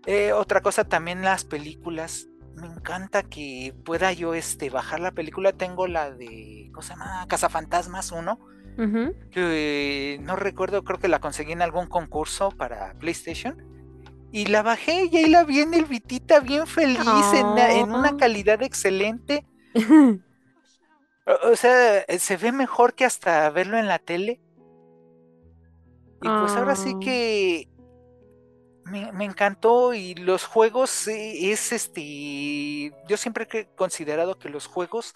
[0.05, 2.29] Eh, otra cosa también las películas.
[2.55, 5.51] Me encanta que pueda yo este, bajar la película.
[5.51, 7.25] Tengo la de, ¿cómo se llama?
[7.27, 8.39] Cazafantasmas 1.
[9.31, 13.57] Que no recuerdo, creo que la conseguí en algún concurso para PlayStation.
[14.31, 16.99] Y la bajé y ahí la vi en el Vitita bien feliz,
[17.33, 17.45] en,
[17.89, 18.17] una ah.
[18.17, 19.45] calidad excelente.
[21.25, 24.41] o, sea, se ve mejor que hasta verlo en la tele.
[26.21, 26.99] Y pues ahora sí ah.
[26.99, 27.69] que
[28.85, 35.13] me, encantó y los juegos eh, es este, yo siempre he considerado que los juegos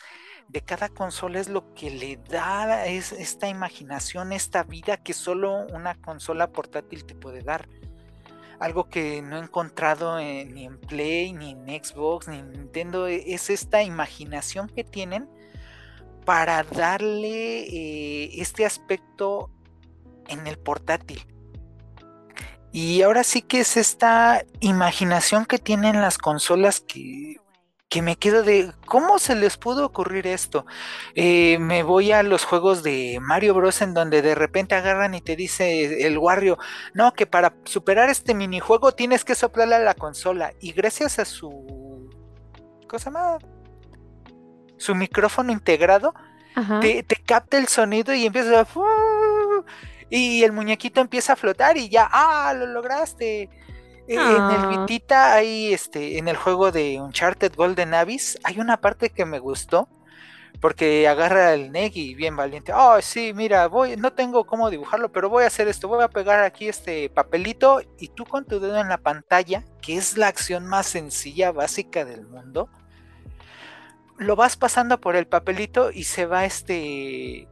[0.50, 5.68] de cada consola es lo que le da es, esta imaginación, esta vida que solo
[5.74, 7.70] una consola portátil te puede dar.
[8.60, 13.34] Algo que no he encontrado ni en Play, ni en Xbox, ni en Nintendo, e,
[13.34, 15.30] es esta imaginación que tienen
[16.26, 19.50] para darle eh, este aspecto
[20.28, 21.26] en el portátil
[22.72, 27.38] y ahora sí que es esta imaginación que tienen las consolas que,
[28.02, 30.66] me quedo de cómo se les pudo ocurrir esto.
[31.16, 33.82] Eh, me voy a los juegos de Mario Bros.
[33.82, 36.60] en donde de repente agarran y te dice el Wario,
[36.94, 40.54] no, que para superar este minijuego tienes que soplarle a la consola.
[40.62, 42.10] Y gracias a su
[42.88, 43.42] cosa más,
[44.78, 46.14] su micrófono integrado,
[46.82, 48.68] te, capta el sonido y empieza a
[50.12, 53.50] y el muñequito empieza a flotar y ya, ah, lo lograste.
[54.10, 54.68] En el ah.
[54.72, 59.38] Vitita hay este, en el juego de Uncharted Golden Abyss, hay una parte que me
[59.38, 59.88] gustó.
[60.62, 62.74] Porque agarra el Negi bien valiente.
[62.74, 65.88] Oh, sí, mira, voy, no tengo cómo dibujarlo, pero voy a hacer esto.
[65.88, 69.96] Voy a pegar aquí este papelito y tú con tu dedo en la pantalla, que
[69.96, 72.68] es la acción más sencilla, básica del mundo,
[74.18, 77.48] lo vas pasando por el papelito y se va este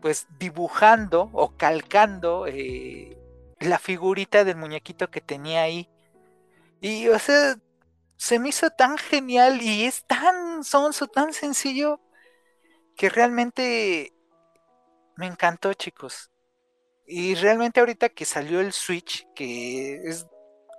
[0.00, 3.18] pues dibujando o calcando eh,
[3.66, 5.88] la figurita del muñequito que tenía ahí.
[6.80, 7.56] Y o sea,
[8.16, 12.00] se me hizo tan genial y es tan sonso, tan sencillo,
[12.96, 14.12] que realmente
[15.16, 16.30] me encantó, chicos.
[17.06, 20.26] Y realmente ahorita que salió el Switch, que es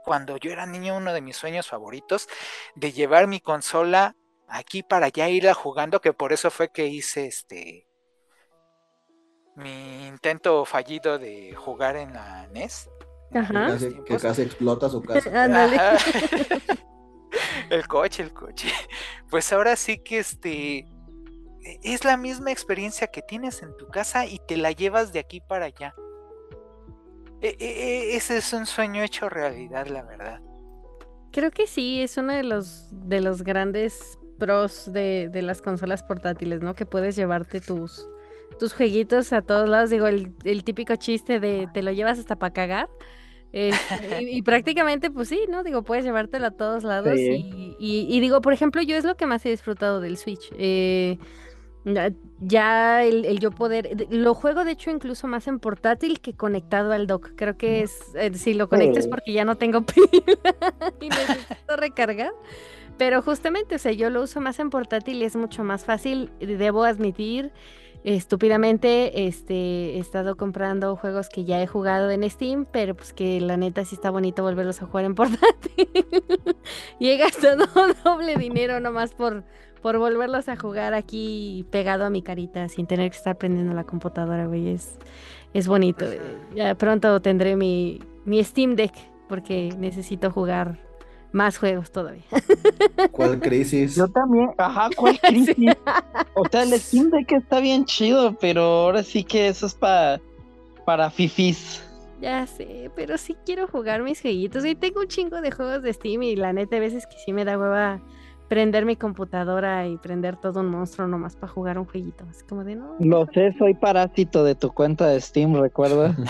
[0.04, 2.28] cuando yo era niño uno de mis sueños favoritos,
[2.76, 4.16] de llevar mi consola
[4.48, 7.87] aquí para allá irla jugando, que por eso fue que hice este
[9.58, 12.90] mi intento fallido de jugar en la NES.
[13.34, 13.78] Ajá.
[14.06, 15.30] Que, casi, explota su casa.
[17.70, 18.72] el coche, el coche.
[19.30, 24.26] Pues ahora sí que este e, es la misma experiencia que tienes en tu casa
[24.26, 25.94] y te la llevas de aquí para allá.
[27.42, 30.40] E, e, ese es un sueño hecho realidad, la verdad.
[31.32, 36.04] Creo que sí, es uno de los de los grandes pros de, de las consolas
[36.04, 36.76] portátiles, ¿no?
[36.76, 38.08] Que puedes llevarte tus,
[38.58, 39.90] tus jueguitos a todos lados.
[39.90, 42.90] Digo, el, típico chiste de te lo llevas hasta para cagar.
[43.54, 45.64] Este, y, prácticamente, pues sí, ¿no?
[45.64, 47.18] Digo, puedes llevártelo a todos lados.
[47.18, 50.52] Y, digo, por ejemplo, yo es lo que más he disfrutado del Switch.
[50.58, 51.18] Eh,
[52.42, 57.08] ya el, yo poder, lo juego de hecho incluso más en portátil que conectado al
[57.08, 57.32] dock.
[57.36, 60.08] Creo que es, eh, si lo conectes porque ya no tengo pila
[61.00, 62.32] y necesito recargar.
[62.98, 66.32] Pero justamente, o sea, yo lo uso más en portátil y es mucho más fácil,
[66.40, 67.52] debo admitir
[68.16, 73.42] estúpidamente este, he estado comprando juegos que ya he jugado en Steam, pero pues que
[73.42, 75.90] la neta sí está bonito volverlos a jugar en portátil.
[77.00, 77.66] y he gastado
[78.06, 79.44] doble dinero nomás por,
[79.82, 83.84] por volverlos a jugar aquí pegado a mi carita sin tener que estar prendiendo la
[83.84, 84.70] computadora, güey.
[84.70, 84.98] Es,
[85.54, 86.06] es bonito.
[86.56, 88.94] Ya pronto tendré mi, mi Steam Deck
[89.28, 90.87] porque necesito jugar
[91.32, 92.24] más juegos todavía.
[93.12, 93.96] ¿Cuál crisis?
[93.96, 95.76] Yo también, ajá, ¿cuál crisis?
[96.34, 100.20] O sea, el Steam Deck está bien chido, pero ahora sí que eso es para
[100.86, 101.84] para fifis.
[102.22, 104.66] Ya sé, pero sí quiero jugar mis jueguitos.
[104.66, 107.34] Y tengo un chingo de juegos de Steam y la neta a veces que sí
[107.34, 108.00] me da hueva
[108.48, 112.26] prender mi computadora y prender todo un monstruo nomás para jugar un jueguito.
[112.32, 112.96] Es como de no.
[113.00, 116.16] Lo sé, soy parásito de tu cuenta de Steam, recuerda.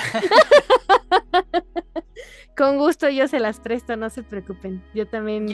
[2.58, 4.82] Con gusto yo se las presto, no se preocupen.
[4.96, 5.48] Yo también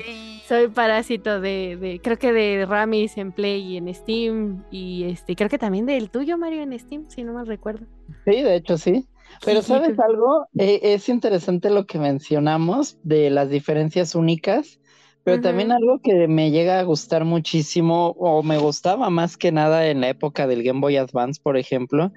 [0.48, 4.64] soy parásito de, creo que de Ramis en Play y en Steam.
[4.72, 7.86] Y este, creo que también del tuyo, Mario, en Steam, si no mal recuerdo.
[8.24, 9.06] Sí, de hecho sí.
[9.44, 10.48] Pero ¿sabes algo?
[10.58, 14.80] Eh, es interesante lo que mencionamos de las diferencias únicas,
[15.26, 19.88] pero también algo que me llega a gustar muchísimo, o me gustaba más que nada
[19.88, 22.14] en la época del Game Boy Advance, por ejemplo,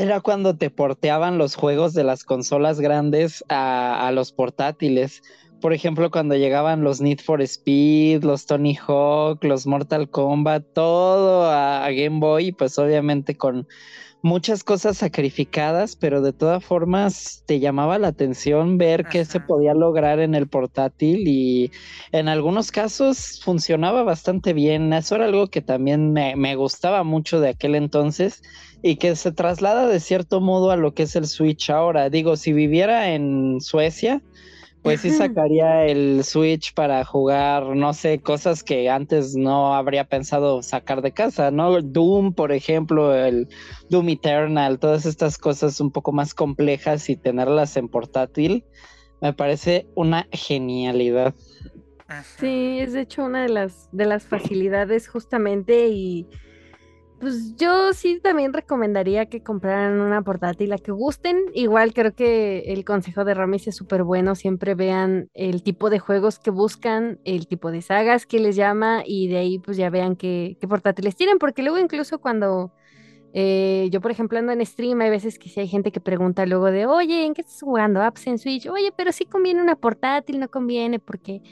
[0.00, 5.22] era cuando te porteaban los juegos de las consolas grandes a, los portátiles.
[5.60, 11.50] por ejemplo, cuando llegaban los Need for Speed, los Tony Hawk, los Mortal Kombat, todo
[11.50, 13.66] a, Game Boy, pues obviamente con
[14.22, 19.74] muchas cosas sacrificadas, pero de todas formas te llamaba la atención ver qué se podía
[19.74, 21.70] lograr en el portátil y
[22.10, 24.92] en algunos casos funcionaba bastante bien.
[24.92, 28.42] Eso era algo que también me, me gustaba mucho de aquel entonces
[28.86, 32.10] y que se traslada de cierto modo a lo que es el Switch ahora.
[32.10, 34.22] Digo, si viviera en Suecia,
[34.82, 40.62] pues sí sacaría el Switch para jugar, no sé, cosas que antes no habría pensado
[40.62, 41.80] sacar de casa, ¿no?
[41.80, 43.48] Doom, por ejemplo, el
[43.88, 48.66] Doom Eternal, todas estas cosas un poco más complejas y tenerlas en portátil,
[49.22, 51.34] me parece una genialidad.
[52.36, 56.28] Sí, es de hecho una de las, de las facilidades justamente y
[57.24, 61.38] pues yo sí también recomendaría que compraran una portátil, la que gusten.
[61.54, 64.34] Igual creo que el consejo de Ramis es súper bueno.
[64.34, 69.02] Siempre vean el tipo de juegos que buscan, el tipo de sagas que les llama
[69.06, 71.38] y de ahí pues ya vean qué, qué portátiles tienen.
[71.38, 72.72] Porque luego incluso cuando
[73.36, 76.46] eh, yo, por ejemplo, ando en stream, hay veces que sí hay gente que pregunta
[76.46, 78.00] luego de, oye, ¿en qué estás jugando?
[78.00, 78.66] Apps en Switch.
[78.68, 81.42] Oye, pero sí conviene una portátil, no conviene, porque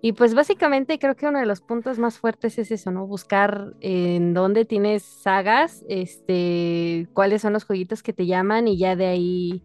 [0.00, 3.06] y pues básicamente creo que uno de los puntos más fuertes es eso, ¿no?
[3.06, 8.94] Buscar en dónde tienes sagas, este, cuáles son los jueguitos que te llaman y ya
[8.94, 9.62] de ahí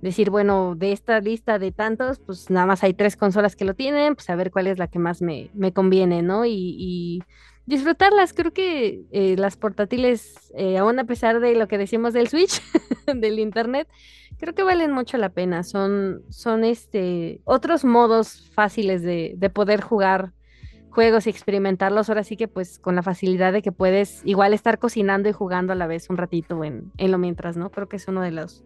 [0.00, 3.74] decir, bueno, de esta lista de tantos, pues nada más hay tres consolas que lo
[3.74, 6.44] tienen, pues a ver cuál es la que más me, me conviene, ¿no?
[6.44, 7.22] Y,
[7.68, 12.28] disfrutarlas, creo que eh, las portátiles, eh, aún a pesar de lo que decimos del
[12.28, 12.62] Switch,
[13.14, 13.86] del Internet,
[14.38, 15.62] creo que valen mucho la pena.
[15.62, 20.32] Son, son este, otros modos fáciles de, de poder jugar
[20.88, 22.08] juegos y experimentarlos.
[22.08, 25.74] Ahora sí que pues con la facilidad de que puedes igual estar cocinando y jugando
[25.74, 27.70] a la vez un ratito en, en lo mientras, ¿no?
[27.70, 28.64] Creo que es uno de los,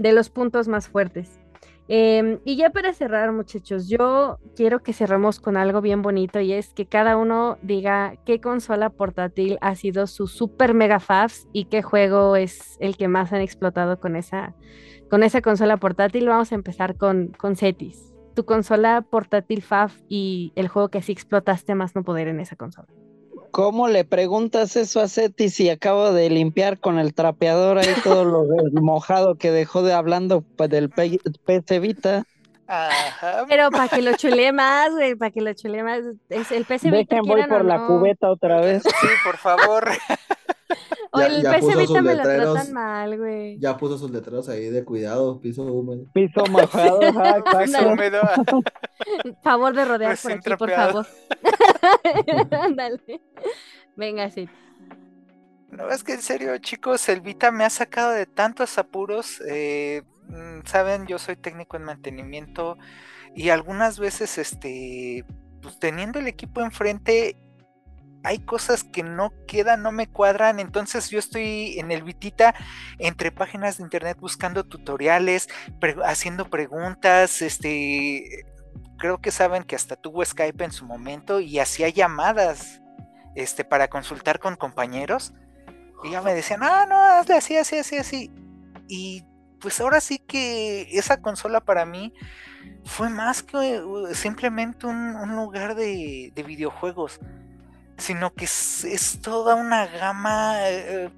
[0.00, 1.38] de los puntos más fuertes.
[1.86, 6.52] Em, y ya para cerrar, muchachos, yo quiero que cerremos con algo bien bonito y
[6.52, 11.66] es que cada uno diga qué consola portátil ha sido su super mega fabs y
[11.66, 14.54] qué juego es el que más han explotado con esa,
[15.10, 16.26] con esa consola portátil.
[16.26, 18.14] Vamos a empezar con, con Cetis.
[18.34, 22.56] Tu consola portátil FAF y el juego que sí explotaste más no poder en esa
[22.56, 22.88] consola.
[23.54, 28.24] ¿Cómo le preguntas eso a Cetis si acabo de limpiar con el trapeador ahí todo
[28.24, 28.44] lo
[28.82, 32.24] mojado que dejó de hablando pues, del PC Vita?
[32.66, 33.44] Ajá.
[33.48, 36.00] Pero para que lo chule más, güey, para que lo chule más.
[36.30, 37.14] Es el PC Vita.
[37.14, 38.82] Dejen voy por la cubeta otra vez.
[39.00, 39.88] Sí, por favor.
[41.12, 43.56] O el PC Vita me lo tratan mal, güey.
[43.60, 46.06] Ya puso sus letreros ahí de cuidado, piso húmedo.
[46.12, 46.98] Piso mojado,
[47.64, 48.20] piso húmedo.
[49.44, 51.06] favor de rodear por aquí, por favor.
[52.76, 53.20] Dale.
[53.96, 54.48] Venga, sí.
[55.70, 59.42] No, es que en serio, chicos, el Vita me ha sacado de tantos apuros.
[59.48, 62.78] Eh, mm, Saben, yo soy técnico en mantenimiento
[63.34, 65.24] y algunas veces, este,
[65.60, 67.36] pues teniendo el equipo enfrente,
[68.22, 72.54] hay cosas que no quedan, no me cuadran, entonces yo estoy en el Vitita
[72.98, 75.48] entre páginas de internet buscando tutoriales,
[76.04, 78.46] haciendo preguntas, este,
[78.98, 82.80] creo que saben que hasta tuvo Skype en su momento y hacía llamadas,
[83.34, 85.34] este, para consultar con compañeros.
[86.04, 88.30] Y ya me decían, ah, no, hazle así, así, así, así,
[88.88, 89.24] y
[89.60, 92.12] pues ahora sí que esa consola para mí
[92.84, 97.18] fue más que uh, simplemente un, lugar de, de videojuegos
[97.96, 101.10] sino que es, toda una gama, eh,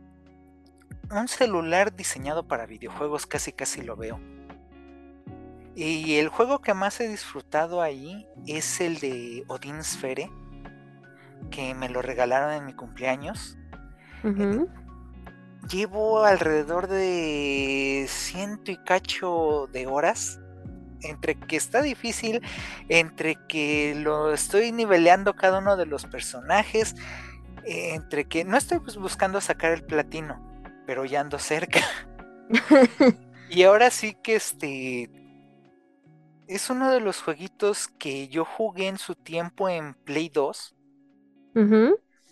[1.10, 4.20] un celular diseñado para videojuegos, casi casi lo veo.
[5.76, 10.30] Y el juego que más he disfrutado ahí es el de Odin Sphere,
[11.50, 13.58] que me lo regalaron en mi cumpleaños.
[15.70, 20.40] llevo alrededor de ciento y cacho de horas
[21.02, 22.40] entre que está difícil,
[22.88, 26.94] entre que lo estoy niveleando cada uno de los personajes,
[27.64, 30.40] entre que no estoy pues, buscando sacar el platino,
[30.86, 31.80] pero ya ando cerca.
[33.50, 35.25] y ahora sí que este
[36.48, 40.74] es uno de los jueguitos que yo jugué en su tiempo en Play 2.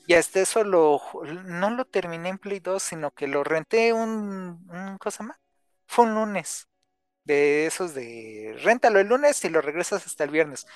[0.07, 1.01] Y hasta eso lo,
[1.47, 5.39] no lo terminé en Play 2, sino que lo renté un, un cosa más.
[5.87, 6.69] Fue un lunes
[7.25, 10.67] de esos de réntalo el lunes y lo regresas hasta el viernes.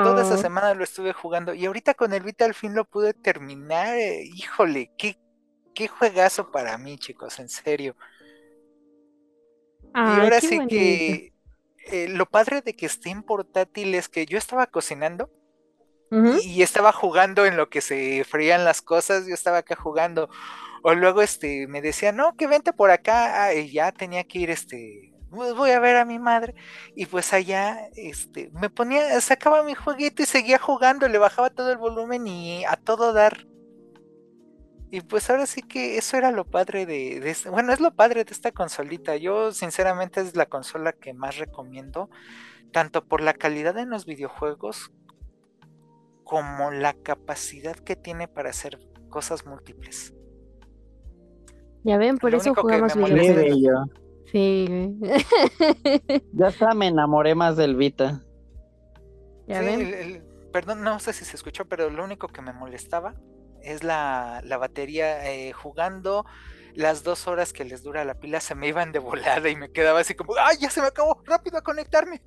[0.00, 3.14] Toda esa semana lo estuve jugando y ahorita con el Vita al fin lo pude
[3.14, 3.96] terminar.
[3.96, 5.18] Eh, híjole, qué,
[5.74, 7.96] qué juegazo para mí, chicos, en serio.
[10.02, 11.33] y ahora sí que
[11.86, 15.30] eh, lo padre de que esté en portátil es que yo estaba cocinando
[16.42, 20.28] y, estaba jugando en lo que se frían las cosas, yo estaba acá jugando.
[20.84, 24.38] O luego este me decía, no, que vente por acá, ah, y ya tenía que
[24.38, 26.54] ir este pues voy a ver a mi madre.
[26.94, 31.72] Y pues allá, este, me ponía, sacaba mi jueguito y seguía jugando, le bajaba todo
[31.72, 33.46] el volumen y a todo dar.
[34.94, 37.96] Y pues ahora sí que eso era lo padre de, de este, bueno, es lo
[37.96, 39.16] padre de esta consolita.
[39.16, 42.10] Yo sinceramente es la consola que más recomiendo,
[42.70, 44.92] tanto por la calidad en los videojuegos
[46.22, 48.78] como la capacidad que tiene para hacer
[49.10, 50.14] cosas múltiples.
[51.82, 53.90] Ya ven, por eso jugamos videojuegos.
[54.30, 54.96] Sí,
[56.32, 58.22] ya está, me enamoré más del Vita.
[59.48, 60.24] ¿Ya ven?
[60.52, 63.16] perdón, no sé si se escuchó, pero lo único que me molestaba
[63.64, 66.24] es la, batería eh, jugando.
[66.74, 69.70] Las dos horas que les dura la pila se me iban de volada y me
[69.70, 71.22] quedaba así como, ¡ay, ya se me acabó!
[71.24, 72.20] ¡Rápido a conectarme!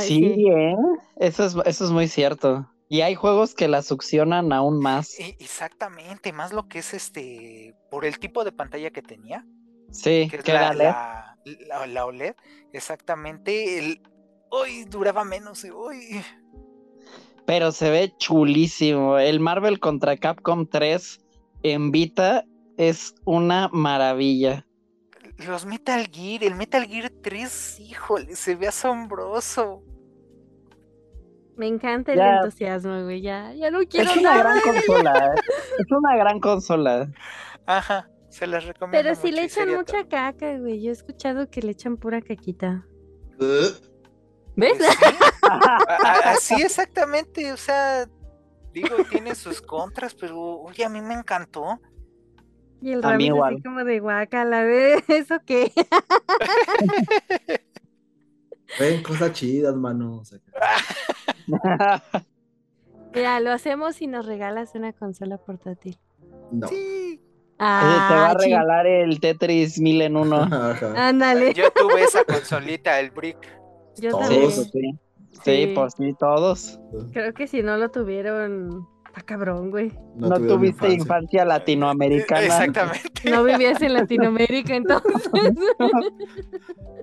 [0.00, 0.76] sí, bien.
[1.16, 2.68] Eso es, eso es muy cierto.
[2.88, 5.18] Y hay juegos que la succionan aún más.
[5.20, 9.46] E, exactamente, más lo que es este, por el tipo de pantalla que tenía.
[9.92, 11.36] Sí, que, era la,
[11.86, 12.34] la, OLED.
[12.72, 13.78] Exactamente.
[13.78, 14.02] El,
[14.50, 15.64] hoy duraba menos.
[15.64, 16.20] Uy,
[17.50, 19.18] pero se ve chulísimo.
[19.18, 21.18] El Marvel contra Capcom 3
[21.64, 22.44] en Vita
[22.76, 24.64] es una maravilla.
[25.36, 29.82] Los Metal Gear, el Metal Gear 3, híjole, se ve asombroso.
[31.56, 33.20] Me encanta el entusiasmo, güey.
[33.20, 35.34] Ya, ya no quiero es una gran consola.
[35.80, 37.12] es una gran consola.
[37.66, 38.96] Ajá, se las recomiendo.
[38.96, 40.80] Pero si le echan mucha caca, güey.
[40.80, 42.86] Yo he escuchado que le echan pura caquita.
[43.40, 43.70] ¿Eh?
[44.54, 44.76] ¿Ves?
[44.78, 44.88] Pues
[46.24, 48.06] así exactamente, o sea,
[48.72, 51.80] digo, tiene sus contras, pero oye, a mí me encantó.
[52.82, 55.02] Y el Rami así como de guacala, ¿ves?
[55.08, 55.72] ¿Eso qué?
[58.78, 60.22] Ven, cosas chidas, mano.
[63.12, 65.98] Mira, lo hacemos y nos regalas una consola portátil.
[66.52, 66.68] No.
[66.68, 67.20] Sí.
[67.58, 70.48] Ah, te va a regalar el Tetris 1000 en uno.
[70.96, 71.52] Ándale.
[71.52, 73.60] Yo tuve esa consolita, el Brick.
[73.96, 74.50] Yo también.
[75.44, 75.72] Sí, sí.
[75.74, 76.80] por sí, todos.
[77.12, 79.92] Creo que si no lo tuvieron, está cabrón, güey.
[80.16, 81.44] No, tuviste infancia.
[81.44, 82.42] latinoamericana.
[82.42, 83.30] Exactamente.
[83.30, 85.30] No vivías en Latinoamérica entonces.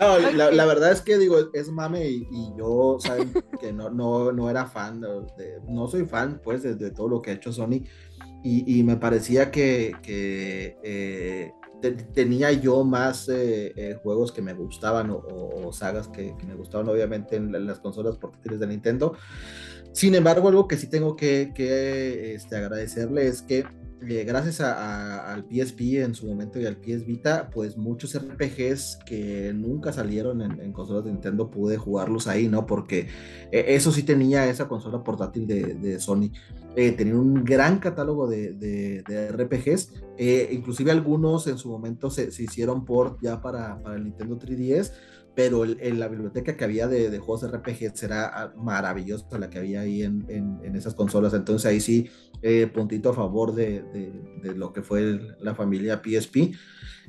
[0.00, 4.48] No, la, verdad es que digo, es mame y, yo, saben, que no, no, no
[4.48, 7.82] era fan, de, no soy fan, pues, de, todo lo que ha hecho Sony.
[8.42, 15.10] Y, me parecía que, que eh, tenía yo más eh, eh, juegos que me gustaban
[15.10, 19.14] o, sagas que, me gustaban obviamente en, las consolas portátiles de Nintendo.
[19.92, 21.52] Sin embargo, algo que sí tengo que,
[22.34, 23.64] este, agradecerle es que
[24.08, 29.52] eh, gracias al PSP en su momento y al PS Vita, pues muchos RPGs que
[29.54, 32.66] nunca salieron en, consolas de Nintendo pude jugarlos ahí, ¿no?
[32.66, 33.08] Porque
[33.50, 36.30] eso sí tenía esa consola portátil de, de Sony.
[36.76, 39.02] Eh, tenía un gran catálogo de,
[39.32, 44.92] RPGs, eh, inclusive algunos en su momento se, hicieron port ya para, el Nintendo 3DS,
[45.34, 49.58] pero en la biblioteca que había de, juegos de RPGs era ah, maravillosa la que
[49.58, 52.08] había ahí en, esas consolas, entonces ahí sí,
[52.40, 53.84] eh, puntito a favor de,
[54.54, 56.54] lo que fue la familia PSP.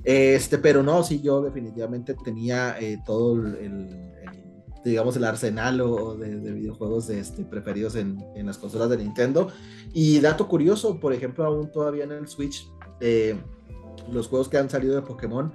[0.03, 4.20] Este, pero no, sí, yo definitivamente tenía todo el
[4.83, 9.49] digamos, el arsenal o de, videojuegos este, preferidos en, en, las consolas de Nintendo.
[9.93, 12.67] Y dato curioso, por ejemplo, aún todavía en el Switch,
[12.99, 13.39] eh,
[14.11, 15.51] los juegos que han salido de Pokémon,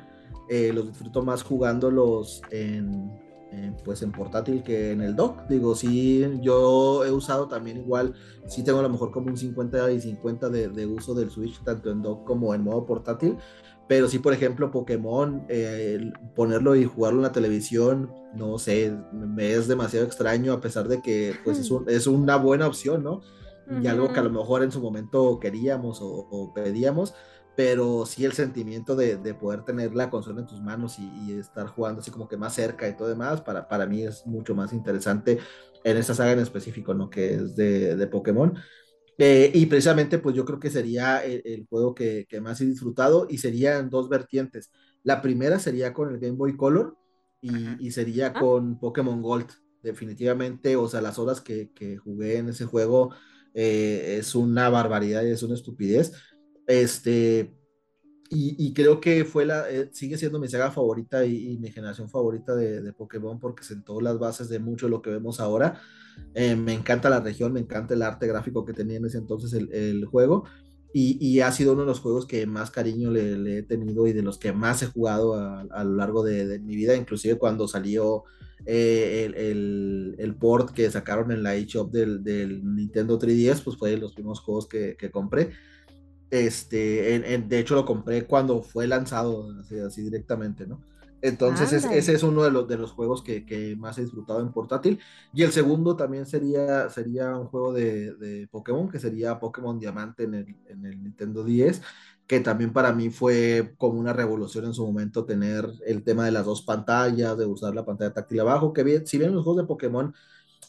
[0.49, 3.11] eh, los disfruto más jugándolos en,
[3.85, 5.47] pues en portátil que en el dock.
[5.49, 8.15] Digo, sí, yo he usado también igual,
[8.47, 11.63] sí tengo a lo mejor como un 50 y 50 de, de uso del Switch,
[11.63, 13.37] tanto en dock como en modo portátil.
[13.89, 19.53] Pero sí, por ejemplo, Pokémon, eh, ponerlo y jugarlo en la televisión, no sé, me
[19.53, 23.21] es demasiado extraño a pesar de que pues, es, es una buena opción, ¿no?
[23.83, 27.15] Y algo que a lo mejor en su momento queríamos o, pedíamos,
[27.57, 32.03] pero sí el sentimiento de, poder tener la consola en tus manos y, estar jugando
[32.03, 35.39] así como que más cerca y todo demás, para, para mí es mucho más interesante
[35.83, 37.09] en esta saga en específico, ¿no?
[37.09, 38.57] Que es de, de Pokémon.
[39.19, 43.39] Eh, y precisamente, pues yo creo que sería el, juego que, más he disfrutado y
[43.39, 44.71] serían dos vertientes.
[45.03, 46.97] La primera sería con el Game Boy Color
[47.41, 48.41] y, sería ah.
[48.41, 49.51] con Pokémon Gold.
[49.83, 51.71] Definitivamente, o sea, las horas que,
[52.03, 53.15] jugué en ese juego
[53.55, 56.13] eh, es una barbaridad y es una estupidez.
[56.67, 57.55] Este,
[58.29, 62.57] y, creo que fue la, eh, sigue siendo mi saga favorita y, mi generación favorita
[62.57, 65.81] de, de, Pokémon porque sentó las bases de mucho de lo que vemos ahora.
[66.35, 69.53] Eh, me encanta la región, me encanta el arte gráfico que tenía en ese entonces
[69.53, 70.45] el, juego.
[70.93, 74.23] Y, ha sido uno de los juegos que más cariño le, he tenido y de
[74.23, 78.25] los que más he jugado a, lo largo de, mi vida, inclusive cuando salió
[78.65, 83.99] eh, el, port que sacaron en la eShop del, del Nintendo 3DS, pues fue de
[83.99, 85.51] los primeros juegos que, compré.
[86.31, 90.81] Este, de hecho lo compré cuando fue lanzado, así, así directamente, ¿no?
[91.23, 95.01] Entonces ese es uno de los, de los juegos que, más he disfrutado en portátil.
[95.33, 100.35] Y el segundo también sería, sería un juego de, Pokémon, que sería Pokémon Diamante en
[100.35, 101.83] el, en el, Nintendo 10,
[102.27, 106.33] que también para mí fue como una revolución en su momento tener el tema de
[106.33, 109.63] las dos pantallas, de usar la pantalla táctil abajo, que bien, si bien los juegos
[109.63, 110.15] de Pokémon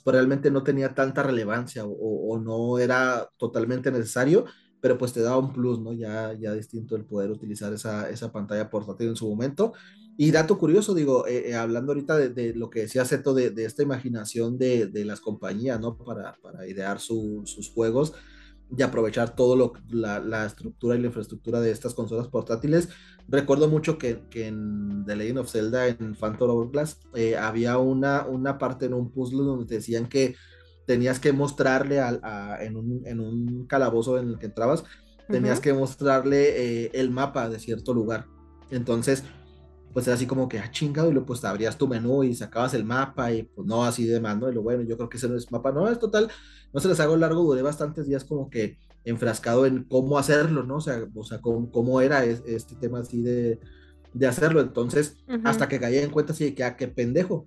[0.03, 4.45] pues, realmente no tenía tanta relevancia o, o no era totalmente necesario,
[4.87, 5.91] pero pues te daba un plus, ¿no?
[5.91, 9.73] Ya, ya distinto el poder utilizar esa, esa pantalla portátil en su momento.
[10.15, 13.65] Y dato curioso, digo, eh, eh, hablando ahorita de, lo que decía Zeto, de, de
[13.65, 15.97] esta imaginación de, de, las compañías, ¿no?
[15.97, 18.13] Para, para idear sus juegos
[18.77, 22.87] y aprovechar todo lo la, la, estructura y la infraestructura de estas consolas portátiles.
[23.27, 28.25] Recuerdo mucho que, que en The Legend of Zelda, en Phantom Hourglass, eh, había una,
[28.25, 30.37] una parte en un puzzle donde decían que
[30.87, 34.85] tenías que mostrarle a, en, un, en, un, calabozo en el que entrabas,
[35.29, 38.25] tenías que mostrarle el mapa de cierto lugar.
[38.71, 39.23] Entonces,
[39.93, 42.73] pues era así como que, ah, chingado, y luego pues abrías tu menú y sacabas
[42.73, 45.27] el mapa y pues no, así de mando, y lo bueno, yo creo que ese
[45.27, 46.29] no es mapa, no, es total,
[46.73, 50.77] no se les hago largo, duré bastantes días como que enfrascado en cómo hacerlo, ¿no?
[50.77, 53.59] O sea, o sea cómo, cómo era este tema así de,
[54.13, 57.45] de hacerlo, entonces, hasta que caí en cuenta así de que, ah, qué pendejo.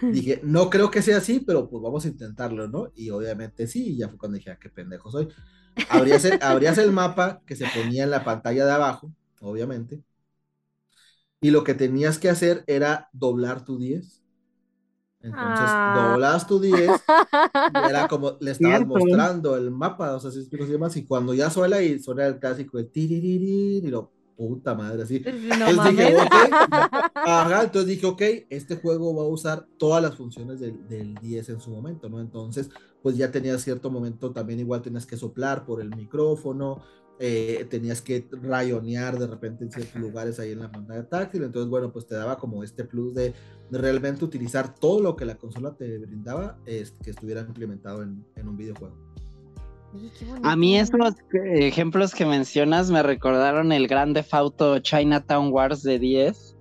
[0.00, 2.90] Dije, no creo que sea así, pero pues vamos a intentarlo, ¿no?
[2.94, 5.28] Y obviamente sí, y ya fue cuando dije, ah, qué pendejo soy.
[5.88, 10.02] Abrías el, abrías el mapa que se ponía en la pantalla de abajo, obviamente,
[11.40, 14.22] y lo que tenías que hacer era doblar tu 10.
[15.20, 16.10] Entonces, ah.
[16.12, 20.64] doblas tu 10, y era como le estabas mostrando el mapa, o sea, si explico
[20.66, 25.16] demás, y cuando ya suena y suena el clásico de y lo puta madre, así.
[25.26, 26.32] entonces dije, ok,
[27.14, 31.48] ajá, entonces dije, ok, este juego va a usar todas las funciones del, del 10
[31.50, 32.20] en su momento, ¿no?
[32.20, 32.70] Entonces,
[33.02, 36.82] pues ya tenía cierto momento, también igual tenías que soplar por el micrófono,
[37.20, 41.70] eh, tenías que rayonear de repente en ciertos lugares ahí en la pantalla táctil, entonces
[41.70, 43.32] bueno, pues te daba como este plus de,
[43.70, 48.56] realmente utilizar todo lo que la consola te brindaba, es, que estuviera implementado en, un
[48.56, 48.96] videojuego.
[50.42, 51.14] A mí esos
[51.54, 56.56] ejemplos que mencionas me recordaron el grande Auto Chinatown Wars de 10,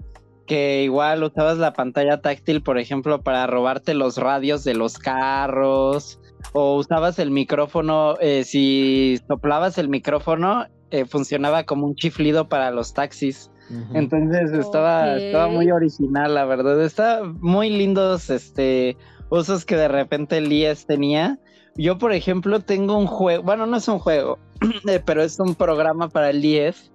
[0.46, 6.20] que igual usabas la pantalla táctil, por ejemplo, para robarte los radios de los carros,
[6.52, 12.72] o usabas el micrófono, eh, si soplabas el micrófono, eh, funcionaba como un chiflido para
[12.72, 13.50] los taxis.
[13.94, 16.84] Entonces estaba, estaba muy original, la verdad.
[16.84, 18.98] Está muy lindos este
[19.30, 21.40] usos que de repente el IES tenía.
[21.76, 24.38] Yo, por ejemplo, tengo un juego, bueno, no es un juego,
[24.88, 26.92] eh, pero es un programa para el IES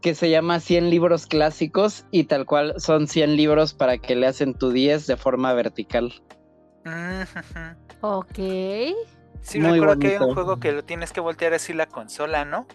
[0.00, 4.26] que se llama 100 libros clásicos y tal cual son 100 libros para que le
[4.26, 6.12] hacen tu 10 de forma vertical.
[8.00, 8.38] Ok.
[9.40, 12.44] Sí, Muy recuerdo que hay un juego que lo tienes que voltear así la consola,
[12.44, 12.66] ¿no?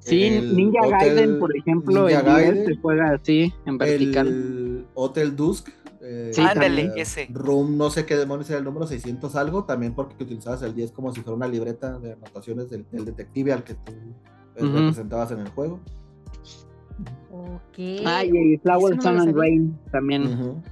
[0.00, 4.26] Sí, Ninja Gaiden, por ejemplo, Ninja Gaiden, se juega así, en vertical.
[4.26, 5.70] El Hotel Dusk.
[6.06, 7.28] Eh, sí, ándale, ese.
[7.32, 10.92] Room, no sé qué demonios era el número 600 algo, también porque utilizabas el 10
[10.92, 13.92] como si fuera una libreta de anotaciones del, detective al que tú
[14.54, 15.80] representabas en el juego.
[17.30, 18.04] Ok.
[18.04, 20.62] Ah, y Flower, Sun and Rain también.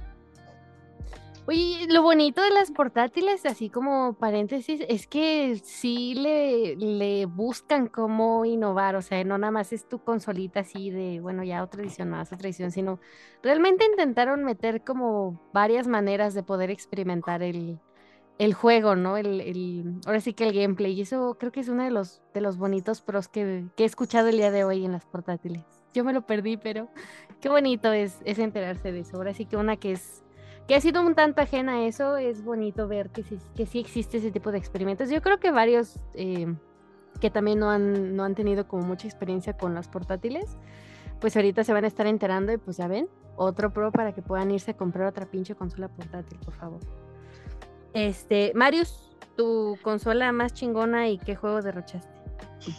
[1.45, 7.87] Oye, lo bonito de las portátiles, así como paréntesis, es que sí le, le buscan
[7.87, 11.81] cómo innovar, o sea, no nada más es tu consolita así de, bueno, ya otra
[11.81, 13.01] edición más, otra edición, sino
[13.41, 17.77] realmente intentaron meter como varias maneras de poder experimentar el,
[18.39, 19.17] el juego, ¿no?
[19.17, 22.21] El, el, ahora sí que el gameplay, y eso creo que es uno de los,
[22.33, 25.65] de los bonitos pros que, que he escuchado el día de hoy en las portátiles.
[25.93, 26.87] Yo me lo perdí, pero
[27.41, 29.17] qué bonito es, es enterarse de eso.
[29.17, 30.22] Ahora sí que una que es
[30.67, 33.79] que ha sido un tanto ajena a eso, es bonito ver que sí, que sí
[33.79, 35.09] existe ese tipo de experimentos.
[35.09, 36.53] Yo creo que varios eh,
[37.19, 40.57] que también no han, no han tenido como mucha experiencia con las portátiles,
[41.19, 44.21] pues ahorita se van a estar enterando y pues ya ven, otro pro para que
[44.21, 46.79] puedan irse a comprar otra pinche consola portátil, por favor.
[47.93, 52.22] Este, Marius, tu consola más chingona y qué juego derrochaste.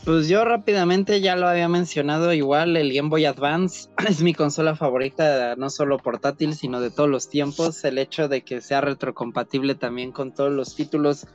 [0.04, 4.76] Pues yo rápidamente ya lo había mencionado, igual el Game Boy Advance es mi consola
[4.76, 7.84] favorita, no solo portátil, sino de todos los tiempos.
[7.84, 11.26] El hecho de que sea retrocompatible también con todos los títulos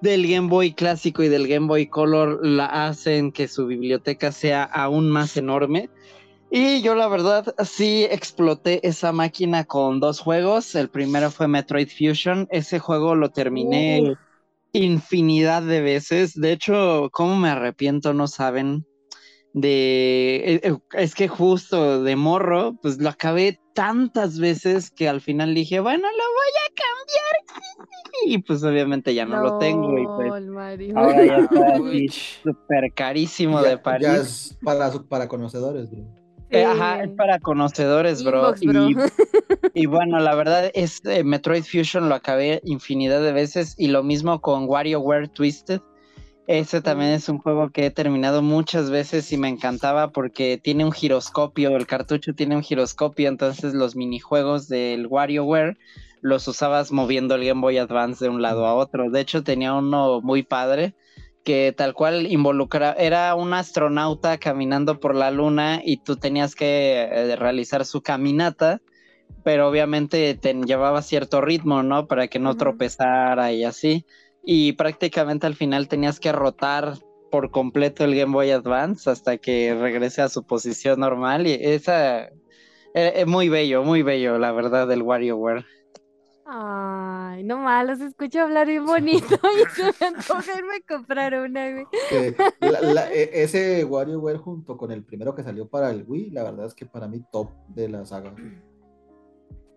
[0.00, 4.64] del Game Boy clásico y del Game Boy Color la hacen que su biblioteca sea
[4.64, 5.90] aún más enorme.
[6.50, 10.74] Y yo la verdad sí exploté esa máquina con dos juegos.
[10.74, 12.46] El primero fue Metroid Fusion.
[12.50, 14.16] Ese juego lo terminé
[14.72, 16.34] infinidad de veces.
[16.34, 18.86] De hecho, cómo me arrepiento, no saben.
[19.54, 25.20] De eh, eh, es que justo de morro, pues lo acabé tantas veces que al
[25.20, 27.88] final dije, bueno, lo voy a cambiar.
[28.24, 29.98] Y pues obviamente ya no, lo tengo.
[29.98, 31.76] Y pues, ahora ya está
[32.42, 34.06] súper carísimo de París.
[34.06, 36.21] Ya es para, para conocedores, bro.
[36.52, 38.54] Eh, ajá, es para conocedores, bro.
[39.74, 44.02] Y, bueno, la verdad es eh, Metroid Fusion lo acabé infinidad de veces y lo
[44.02, 45.80] mismo con WarioWare Twisted.
[46.46, 50.84] Ese también es un juego que he terminado muchas veces y me encantaba porque tiene
[50.84, 55.78] un giroscopio, el cartucho tiene un giroscopio, entonces los minijuegos del WarioWare
[56.20, 59.10] los usabas moviendo el Game Boy Advance de un lado a otro.
[59.10, 60.94] De hecho, tenía uno muy padre
[61.44, 67.08] que tal cual involucra, era un astronauta caminando por la luna y tú tenías que
[67.10, 68.80] eh, realizar su caminata,
[69.44, 72.06] pero obviamente te llevaba cierto ritmo, ¿no?
[72.06, 74.06] Para que no tropezara y así.
[74.44, 76.94] Y prácticamente al final tenías que rotar
[77.30, 82.24] por completo el Game Boy Advance hasta que regrese a su posición normal y esa
[82.94, 85.64] es eh, muy bello, muy bello, la verdad, del WarioWare.
[86.44, 91.70] Ay, no malos, escucho hablar bien bonito y se me antoja irme a comprar una,
[91.70, 91.86] güey.
[93.12, 96.74] E, ese WarioWare junto con el primero que salió para el Wii, la verdad es
[96.74, 98.34] que para mí top de la saga.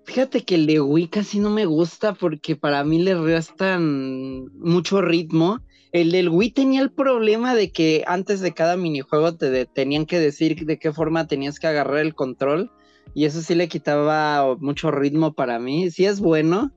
[0.06, 5.02] Fíjate que el de Wii casi no me gusta porque para mí le restan mucho
[5.02, 5.60] ritmo.
[5.92, 10.20] El del Wii tenía el problema de que antes de cada minijuego te tenían que
[10.20, 12.72] decir de qué forma tenías que agarrar el control
[13.14, 15.90] y eso sí le quitaba mucho ritmo para mí.
[15.92, 16.72] Sí es bueno,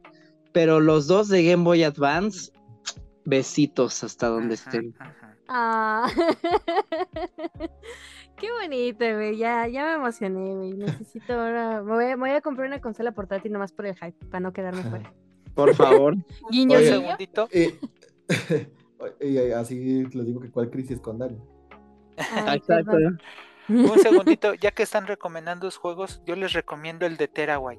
[0.53, 2.53] pero los dos de Game Boy Advance,
[3.25, 4.95] besitos hasta donde estén.
[5.49, 6.09] Ah.
[8.37, 9.37] Qué bonito, güey.
[9.37, 10.75] Ya, ya me emocioné, güey.
[10.75, 11.83] Necesito ahora.
[11.83, 15.13] Me voy, a, comprar una consola portátil nomás por el hype, para no quedarme fuera.
[15.55, 16.15] Por favor.
[16.51, 17.49] Guiño, un segundito.
[19.21, 21.39] y así les digo que cuál crisis con Dani.
[22.17, 22.97] Exacto.
[23.69, 27.79] Un segundito, ya que están recomendando los juegos, yo les recomiendo el de Teraway.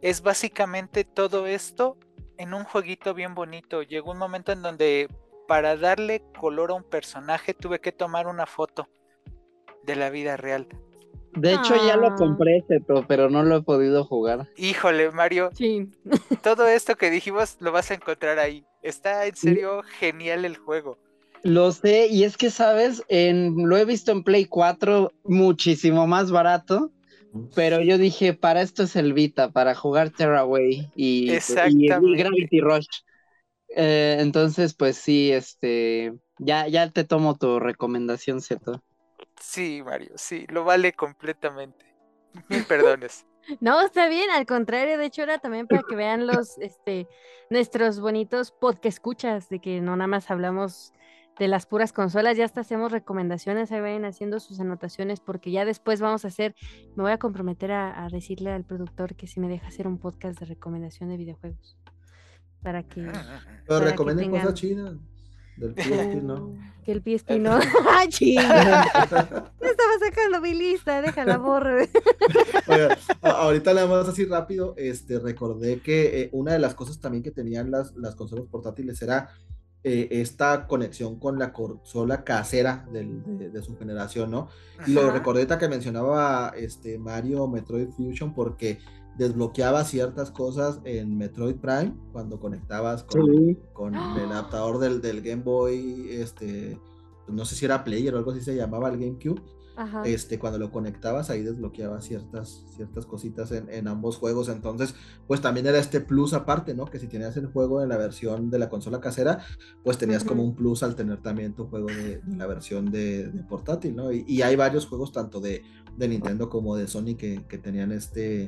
[0.00, 1.96] Es básicamente todo esto
[2.36, 3.82] en un jueguito bien bonito.
[3.82, 5.08] Llegó un momento en donde
[5.46, 8.88] para darle color a un personaje tuve que tomar una foto
[9.84, 10.68] de la vida real.
[11.32, 12.14] De hecho, ya lo ah.
[12.16, 12.64] compré,
[13.06, 14.48] pero no lo he podido jugar.
[14.56, 15.50] Híjole, Mario.
[15.54, 15.90] Sí.
[16.42, 18.64] Todo esto que dijimos lo vas a encontrar ahí.
[18.82, 20.98] Está en serio genial el juego.
[21.42, 23.02] Lo sé, y es que, ¿sabes?
[23.08, 26.92] En, lo he visto en Play 4 muchísimo más barato,
[27.54, 32.88] pero yo dije, para esto es el Vita, para jugar Terraway y, y, Gravity Rush.
[33.76, 38.82] Eh, entonces, pues sí, este, ya, ya te tomo tu recomendación, ¿cierto?
[39.40, 41.86] Sí, Mario, sí, lo vale completamente.
[42.48, 43.24] Mil perdones.
[43.60, 47.08] No, está bien, al contrario, de hecho era también para que vean los, este,
[47.48, 50.92] nuestros bonitos podcast escuchas, de que no nada más hablamos
[51.38, 55.64] de las puras consolas, ya hasta hacemos recomendaciones, ahí vayan haciendo sus anotaciones, porque ya
[55.64, 56.54] después vamos a hacer,
[56.96, 60.40] me voy a comprometer a, decirle al productor que si me deja hacer un podcast
[60.40, 61.76] de recomendación de videojuegos.
[62.62, 63.06] Para que.
[63.68, 64.96] Pero recomienden cosas chinas.
[65.56, 66.54] Del PSP, ¿no?
[66.84, 67.58] Que el PSP no.
[67.90, 68.84] ¡Ah, chinga!
[68.84, 71.88] Estaba sacando mi lista, déjala borre.
[73.22, 74.74] ahorita le damos así rápido.
[74.76, 79.02] Este, recordé que eh, una de las cosas también que tenían las, las consolas portátiles
[79.02, 79.30] era
[79.84, 84.48] eh, esta conexión con la consola casera de, su generación, ¿no?
[84.86, 88.78] Y lo recordé que mencionaba este Mario Metroid Fusion porque
[89.16, 95.42] desbloqueaba ciertas cosas en Metroid Prime cuando conectabas con, con el adaptador del, del, Game
[95.42, 96.78] Boy, este,
[97.28, 99.40] no sé si era Player o algo así se llamaba el GameCube
[100.04, 104.48] este, cuando lo conectabas ahí desbloqueaba ciertas, ciertas cositas en, ambos juegos.
[104.48, 104.94] Entonces,
[105.26, 106.86] pues también era este plus aparte, ¿no?
[106.86, 109.44] Que si tenías el juego en la versión de la consola casera,
[109.84, 113.94] pues tenías como un plus al tener también tu juego de, la versión de, portátil,
[113.94, 114.12] ¿no?
[114.12, 115.62] Y, hay varios juegos tanto de,
[115.96, 118.44] Nintendo como de Sony que, tenían este,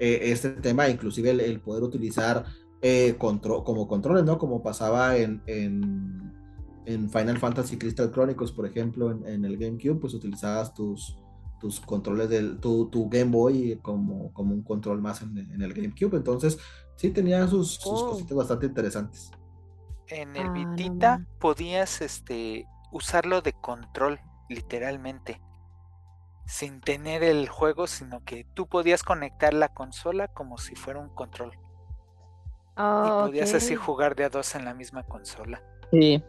[0.00, 2.44] eh, este tema, inclusive el, poder utilizar
[2.82, 4.38] eh, como controles, ¿no?
[4.38, 6.43] Como pasaba en en
[6.84, 11.16] Final Fantasy Crystal Chronicles, por ejemplo, en, el GameCube, pues utilizabas tus,
[11.60, 16.16] tus controles del tu, tu Game Boy como, como un control más en, el GameCube.
[16.16, 16.58] Entonces,
[16.96, 18.10] sí tenía sus, oh.
[18.10, 19.30] cositas bastante interesantes.
[20.08, 24.20] En el ah, Vitita podías este, usarlo de control,
[24.50, 25.40] literalmente.
[26.46, 31.08] Sin tener el juego, sino que tú podías conectar la consola como si fuera un
[31.08, 31.52] control.
[31.52, 31.56] y
[32.76, 35.62] oh, podías así jugar de a dos en la misma consola.
[35.90, 36.22] Sí,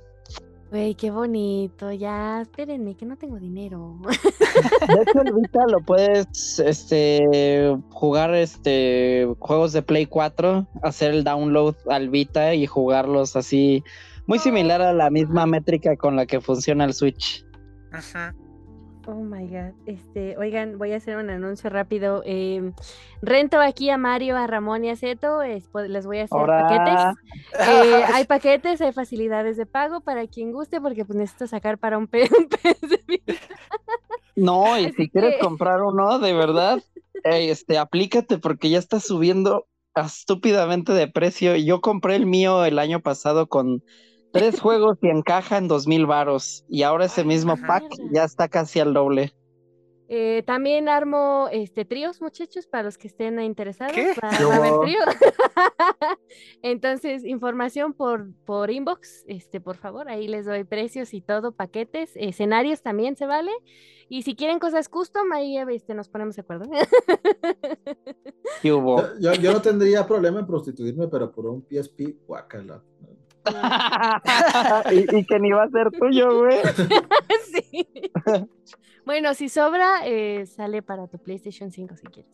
[0.72, 1.92] Güey, qué bonito.
[1.92, 3.98] Ya, espérenme, que no tengo dinero.
[4.88, 11.76] De hecho, Vita lo puedes este, jugar este, juegos de Play 4, hacer el download
[11.90, 13.84] al Vita y jugarlos así,
[14.28, 17.46] muy similar a la misma métrica con la que funciona el Switch.
[17.92, 18.34] Ajá.
[19.08, 19.74] Oh my god.
[19.86, 22.24] Este, oigan, voy a hacer un anuncio rápido.
[22.26, 22.74] Em,
[23.22, 25.42] rento aquí a Mario, a Ramón y a Zeto.
[25.44, 27.00] les voy a hacer paquetes.
[27.58, 31.98] Eh, hay paquetes, hay facilidades de pago para quien guste, porque pues necesito sacar para
[31.98, 33.22] un, pez de
[34.36, 36.84] No, y si quieres comprar uno, de verdad,
[37.24, 41.56] este, aplícate porque ya está subiendo estúpidamente de precio.
[41.56, 43.84] Yo compré el mío el año pasado con
[44.36, 46.66] tres juegos y encaja en dos mil varos.
[46.70, 49.34] Y ahora ese mismo pack ya está casi al doble.
[50.08, 53.96] Eh, también armo este tríos, muchachos, para los que estén interesados.
[53.96, 54.14] ¿Qué?
[56.62, 62.12] Entonces, información por, por inbox, este, por favor, ahí les doy precios y todo, paquetes,
[62.16, 63.52] escenarios también se vale.
[64.08, 66.70] Y si quieren cosas custom, ahí este, nos ponemos de acuerdo.
[68.64, 69.02] hubo?
[69.20, 72.84] Yo, yo, no tendría problema en prostituirme, pero por un PSP, guacala.
[74.92, 76.58] Y, y, que ni va a ser tuyo, güey.
[77.52, 77.88] sí.
[79.06, 82.32] Bueno, si sobra, eh, sale para tu PlayStation 5 si quieres.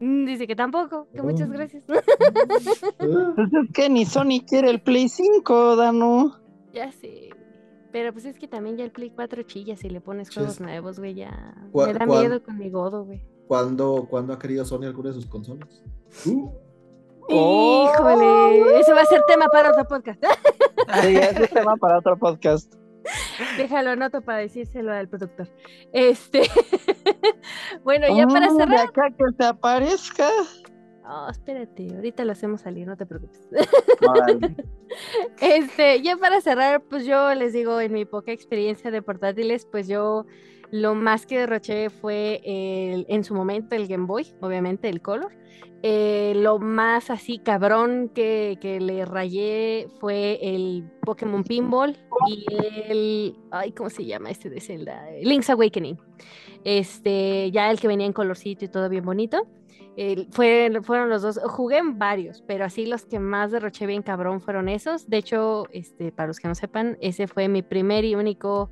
[0.00, 1.84] Mm, dice que tampoco, que muchas gracias.
[2.98, 6.40] Pues es que ni Sony quiere el Play 5, Dano.
[6.72, 7.30] Ya sé.
[7.92, 11.00] Pero pues es que también ya el Play 4 chilla si le pones juegos nuevos,
[11.00, 11.54] güey, ya.
[11.74, 13.20] Me da miedo con mi godo, güey.
[13.48, 15.82] ¿Cuándo, ha querido Sony alguna de sus consolas?
[16.24, 16.50] Uh.
[17.30, 20.22] Híjole, eso va a ser tema para otro podcast.
[21.02, 22.74] sí, ese es tema para otro podcast.
[23.56, 25.48] Déjalo anoto para decírselo al productor.
[25.92, 26.42] Este,
[27.84, 28.68] bueno, ya para cerrar.
[28.68, 30.28] De acá que te aparezca.
[31.12, 33.40] Oh, espérate, ahorita lo hacemos salir, no te preocupes.
[35.40, 39.88] este, ya para cerrar, pues yo les digo, en mi poca experiencia de portátiles, pues
[39.88, 40.26] yo
[40.70, 45.40] lo más que derroché fue en su momento el Game Boy, obviamente el Color.
[45.82, 51.96] Eh, lo más así cabrón que, le rayé fue el Pokémon Pinball
[52.28, 52.44] y
[52.86, 53.36] el.
[53.50, 55.06] Ay, ¿cómo se llama este de Zelda?
[55.22, 55.98] Link's Awakening.
[56.64, 59.48] Este, ya el que venía en colorcito y todo bien bonito.
[60.32, 61.40] fueron los dos.
[61.44, 65.08] Jugué en varios, pero así los que más derroché bien cabrón fueron esos.
[65.08, 68.70] De hecho, este, para los que no sepan, ese fue mi primer y único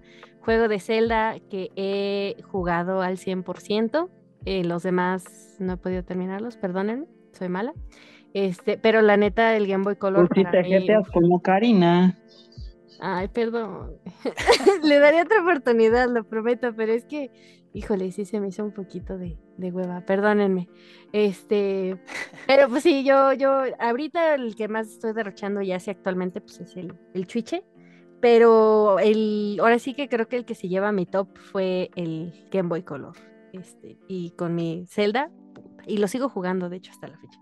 [0.48, 4.08] juego de Zelda que he jugado al 100%.
[4.46, 7.74] Eh, los demás no he podido terminarlos, perdónenme, soy mala.
[8.32, 10.26] Este, pero la neta, el Game Boy Color.
[10.26, 12.18] Pues si te jeteas como Karina.
[12.98, 13.98] Ay, perdón.
[14.82, 17.30] Le daría otra oportunidad, lo prometo, pero es que,
[17.74, 20.70] híjole, sí se me hizo un poquito de, de hueva, perdónenme.
[21.12, 21.98] Este,
[22.46, 26.58] pero pues sí, yo, yo, ahorita el que más estoy derrochando ya sí actualmente, pues
[26.60, 27.64] es el, el Chuiche.
[28.20, 32.32] Pero el, ahora sí que creo que el que se lleva mi top fue el
[32.50, 33.16] Game Boy Color.
[33.52, 35.30] Este, y con mi Zelda,
[35.86, 37.40] y lo sigo jugando, de hecho, hasta la fecha.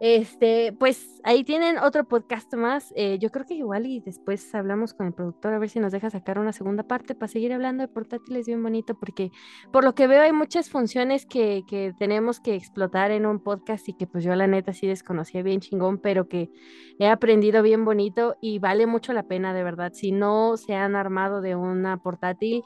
[0.00, 2.90] Este, pues ahí tienen otro podcast más.
[2.96, 5.92] Eh, yo creo que igual y después hablamos con el productor a ver si nos
[5.92, 9.30] deja sacar una segunda parte para seguir hablando de portátiles bien bonito, porque
[9.70, 13.86] por lo que veo hay muchas funciones que, que tenemos que explotar en un podcast
[13.90, 16.50] y que pues yo la neta sí desconocía bien chingón, pero que
[16.98, 19.92] he aprendido bien bonito y vale mucho la pena de verdad.
[19.92, 22.62] Si no se han armado de una portátil,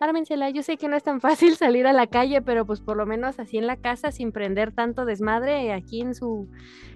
[0.00, 0.50] ármensela.
[0.50, 3.06] Yo sé que no es tan fácil salir a la calle, pero pues por lo
[3.06, 6.48] menos así en la casa, sin prender tanto desmadre, aquí en su,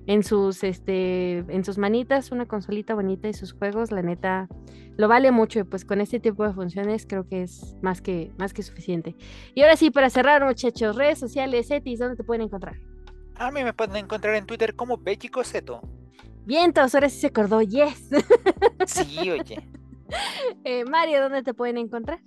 [0.07, 4.49] en sus, este, en sus manitas, una consolita bonita y sus juegos, la neta,
[4.97, 5.61] lo vale mucho.
[5.61, 9.17] Y pues con este tipo de funciones creo que es más que, más que suficiente.
[9.55, 12.77] Y ahora sí, para cerrar, muchachos, redes sociales, Etis, ¿dónde te pueden encontrar?
[13.37, 15.81] A mí me pueden encontrar en Twitter como Béchico Zeto.
[16.45, 18.11] Vientos, ahora sí se acordó, yes.
[18.87, 19.69] Sí, oye.
[20.65, 22.21] Eh, Mario, ¿dónde te pueden encontrar?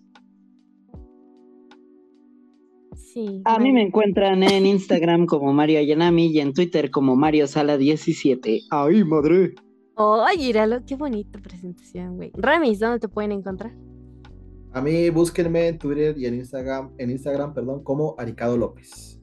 [3.46, 7.78] A mí me encuentran en Instagram como Mario Ayanami y en Twitter como Mario Sala
[7.78, 8.62] 17.
[8.70, 9.56] ¡Ay, madre!
[9.96, 12.32] Ay, míralo, qué bonita presentación, güey.
[12.36, 13.74] Ramis, ¿dónde te pueden encontrar?
[14.72, 19.20] A mí búsquenme en Twitter y en Instagram, en Instagram, perdón, como Aricado López.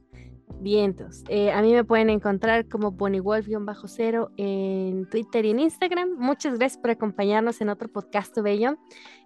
[0.61, 1.23] Vientos.
[1.27, 6.15] Eh, a mí me pueden encontrar como PonyWolf-0 en Twitter y en Instagram.
[6.17, 8.77] Muchas gracias por acompañarnos en otro podcast bello.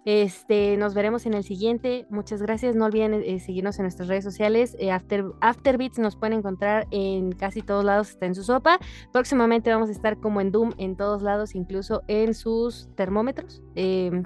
[0.06, 2.06] Este, nos veremos en el siguiente.
[2.10, 2.76] Muchas gracias.
[2.76, 4.76] No olviden eh, seguirnos en nuestras redes sociales.
[4.78, 8.10] Eh, After, Afterbeats nos pueden encontrar en casi todos lados.
[8.10, 8.78] Está en su sopa.
[9.12, 13.64] Próximamente vamos a estar como en Doom en todos lados, incluso en sus termómetros.
[13.74, 14.22] Em,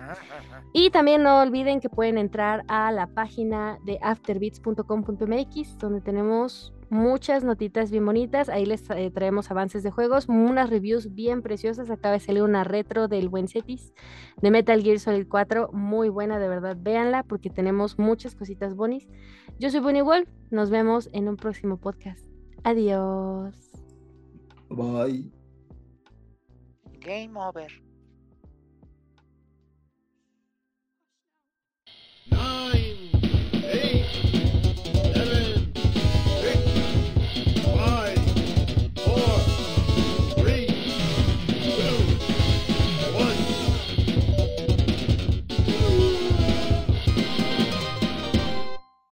[0.74, 7.44] y también no olviden que pueden entrar a la página de afterbeats.com.mx donde tenemos muchas
[7.44, 8.48] notitas bien bonitas.
[8.48, 11.88] Ahí les eh, traemos avances de juegos, unas reviews bien preciosas.
[11.90, 13.94] Acaba de salir una retro del buen Cetis
[14.42, 16.76] de Metal Gear Solid 4, muy buena, de verdad.
[16.80, 19.08] Véanla porque tenemos muchas cositas bonis.
[19.58, 22.24] Yo soy Bonnie Wolf, nos vemos en un próximo podcast.
[22.64, 23.54] Adiós.
[24.68, 25.30] Bye.
[27.00, 27.70] Game over.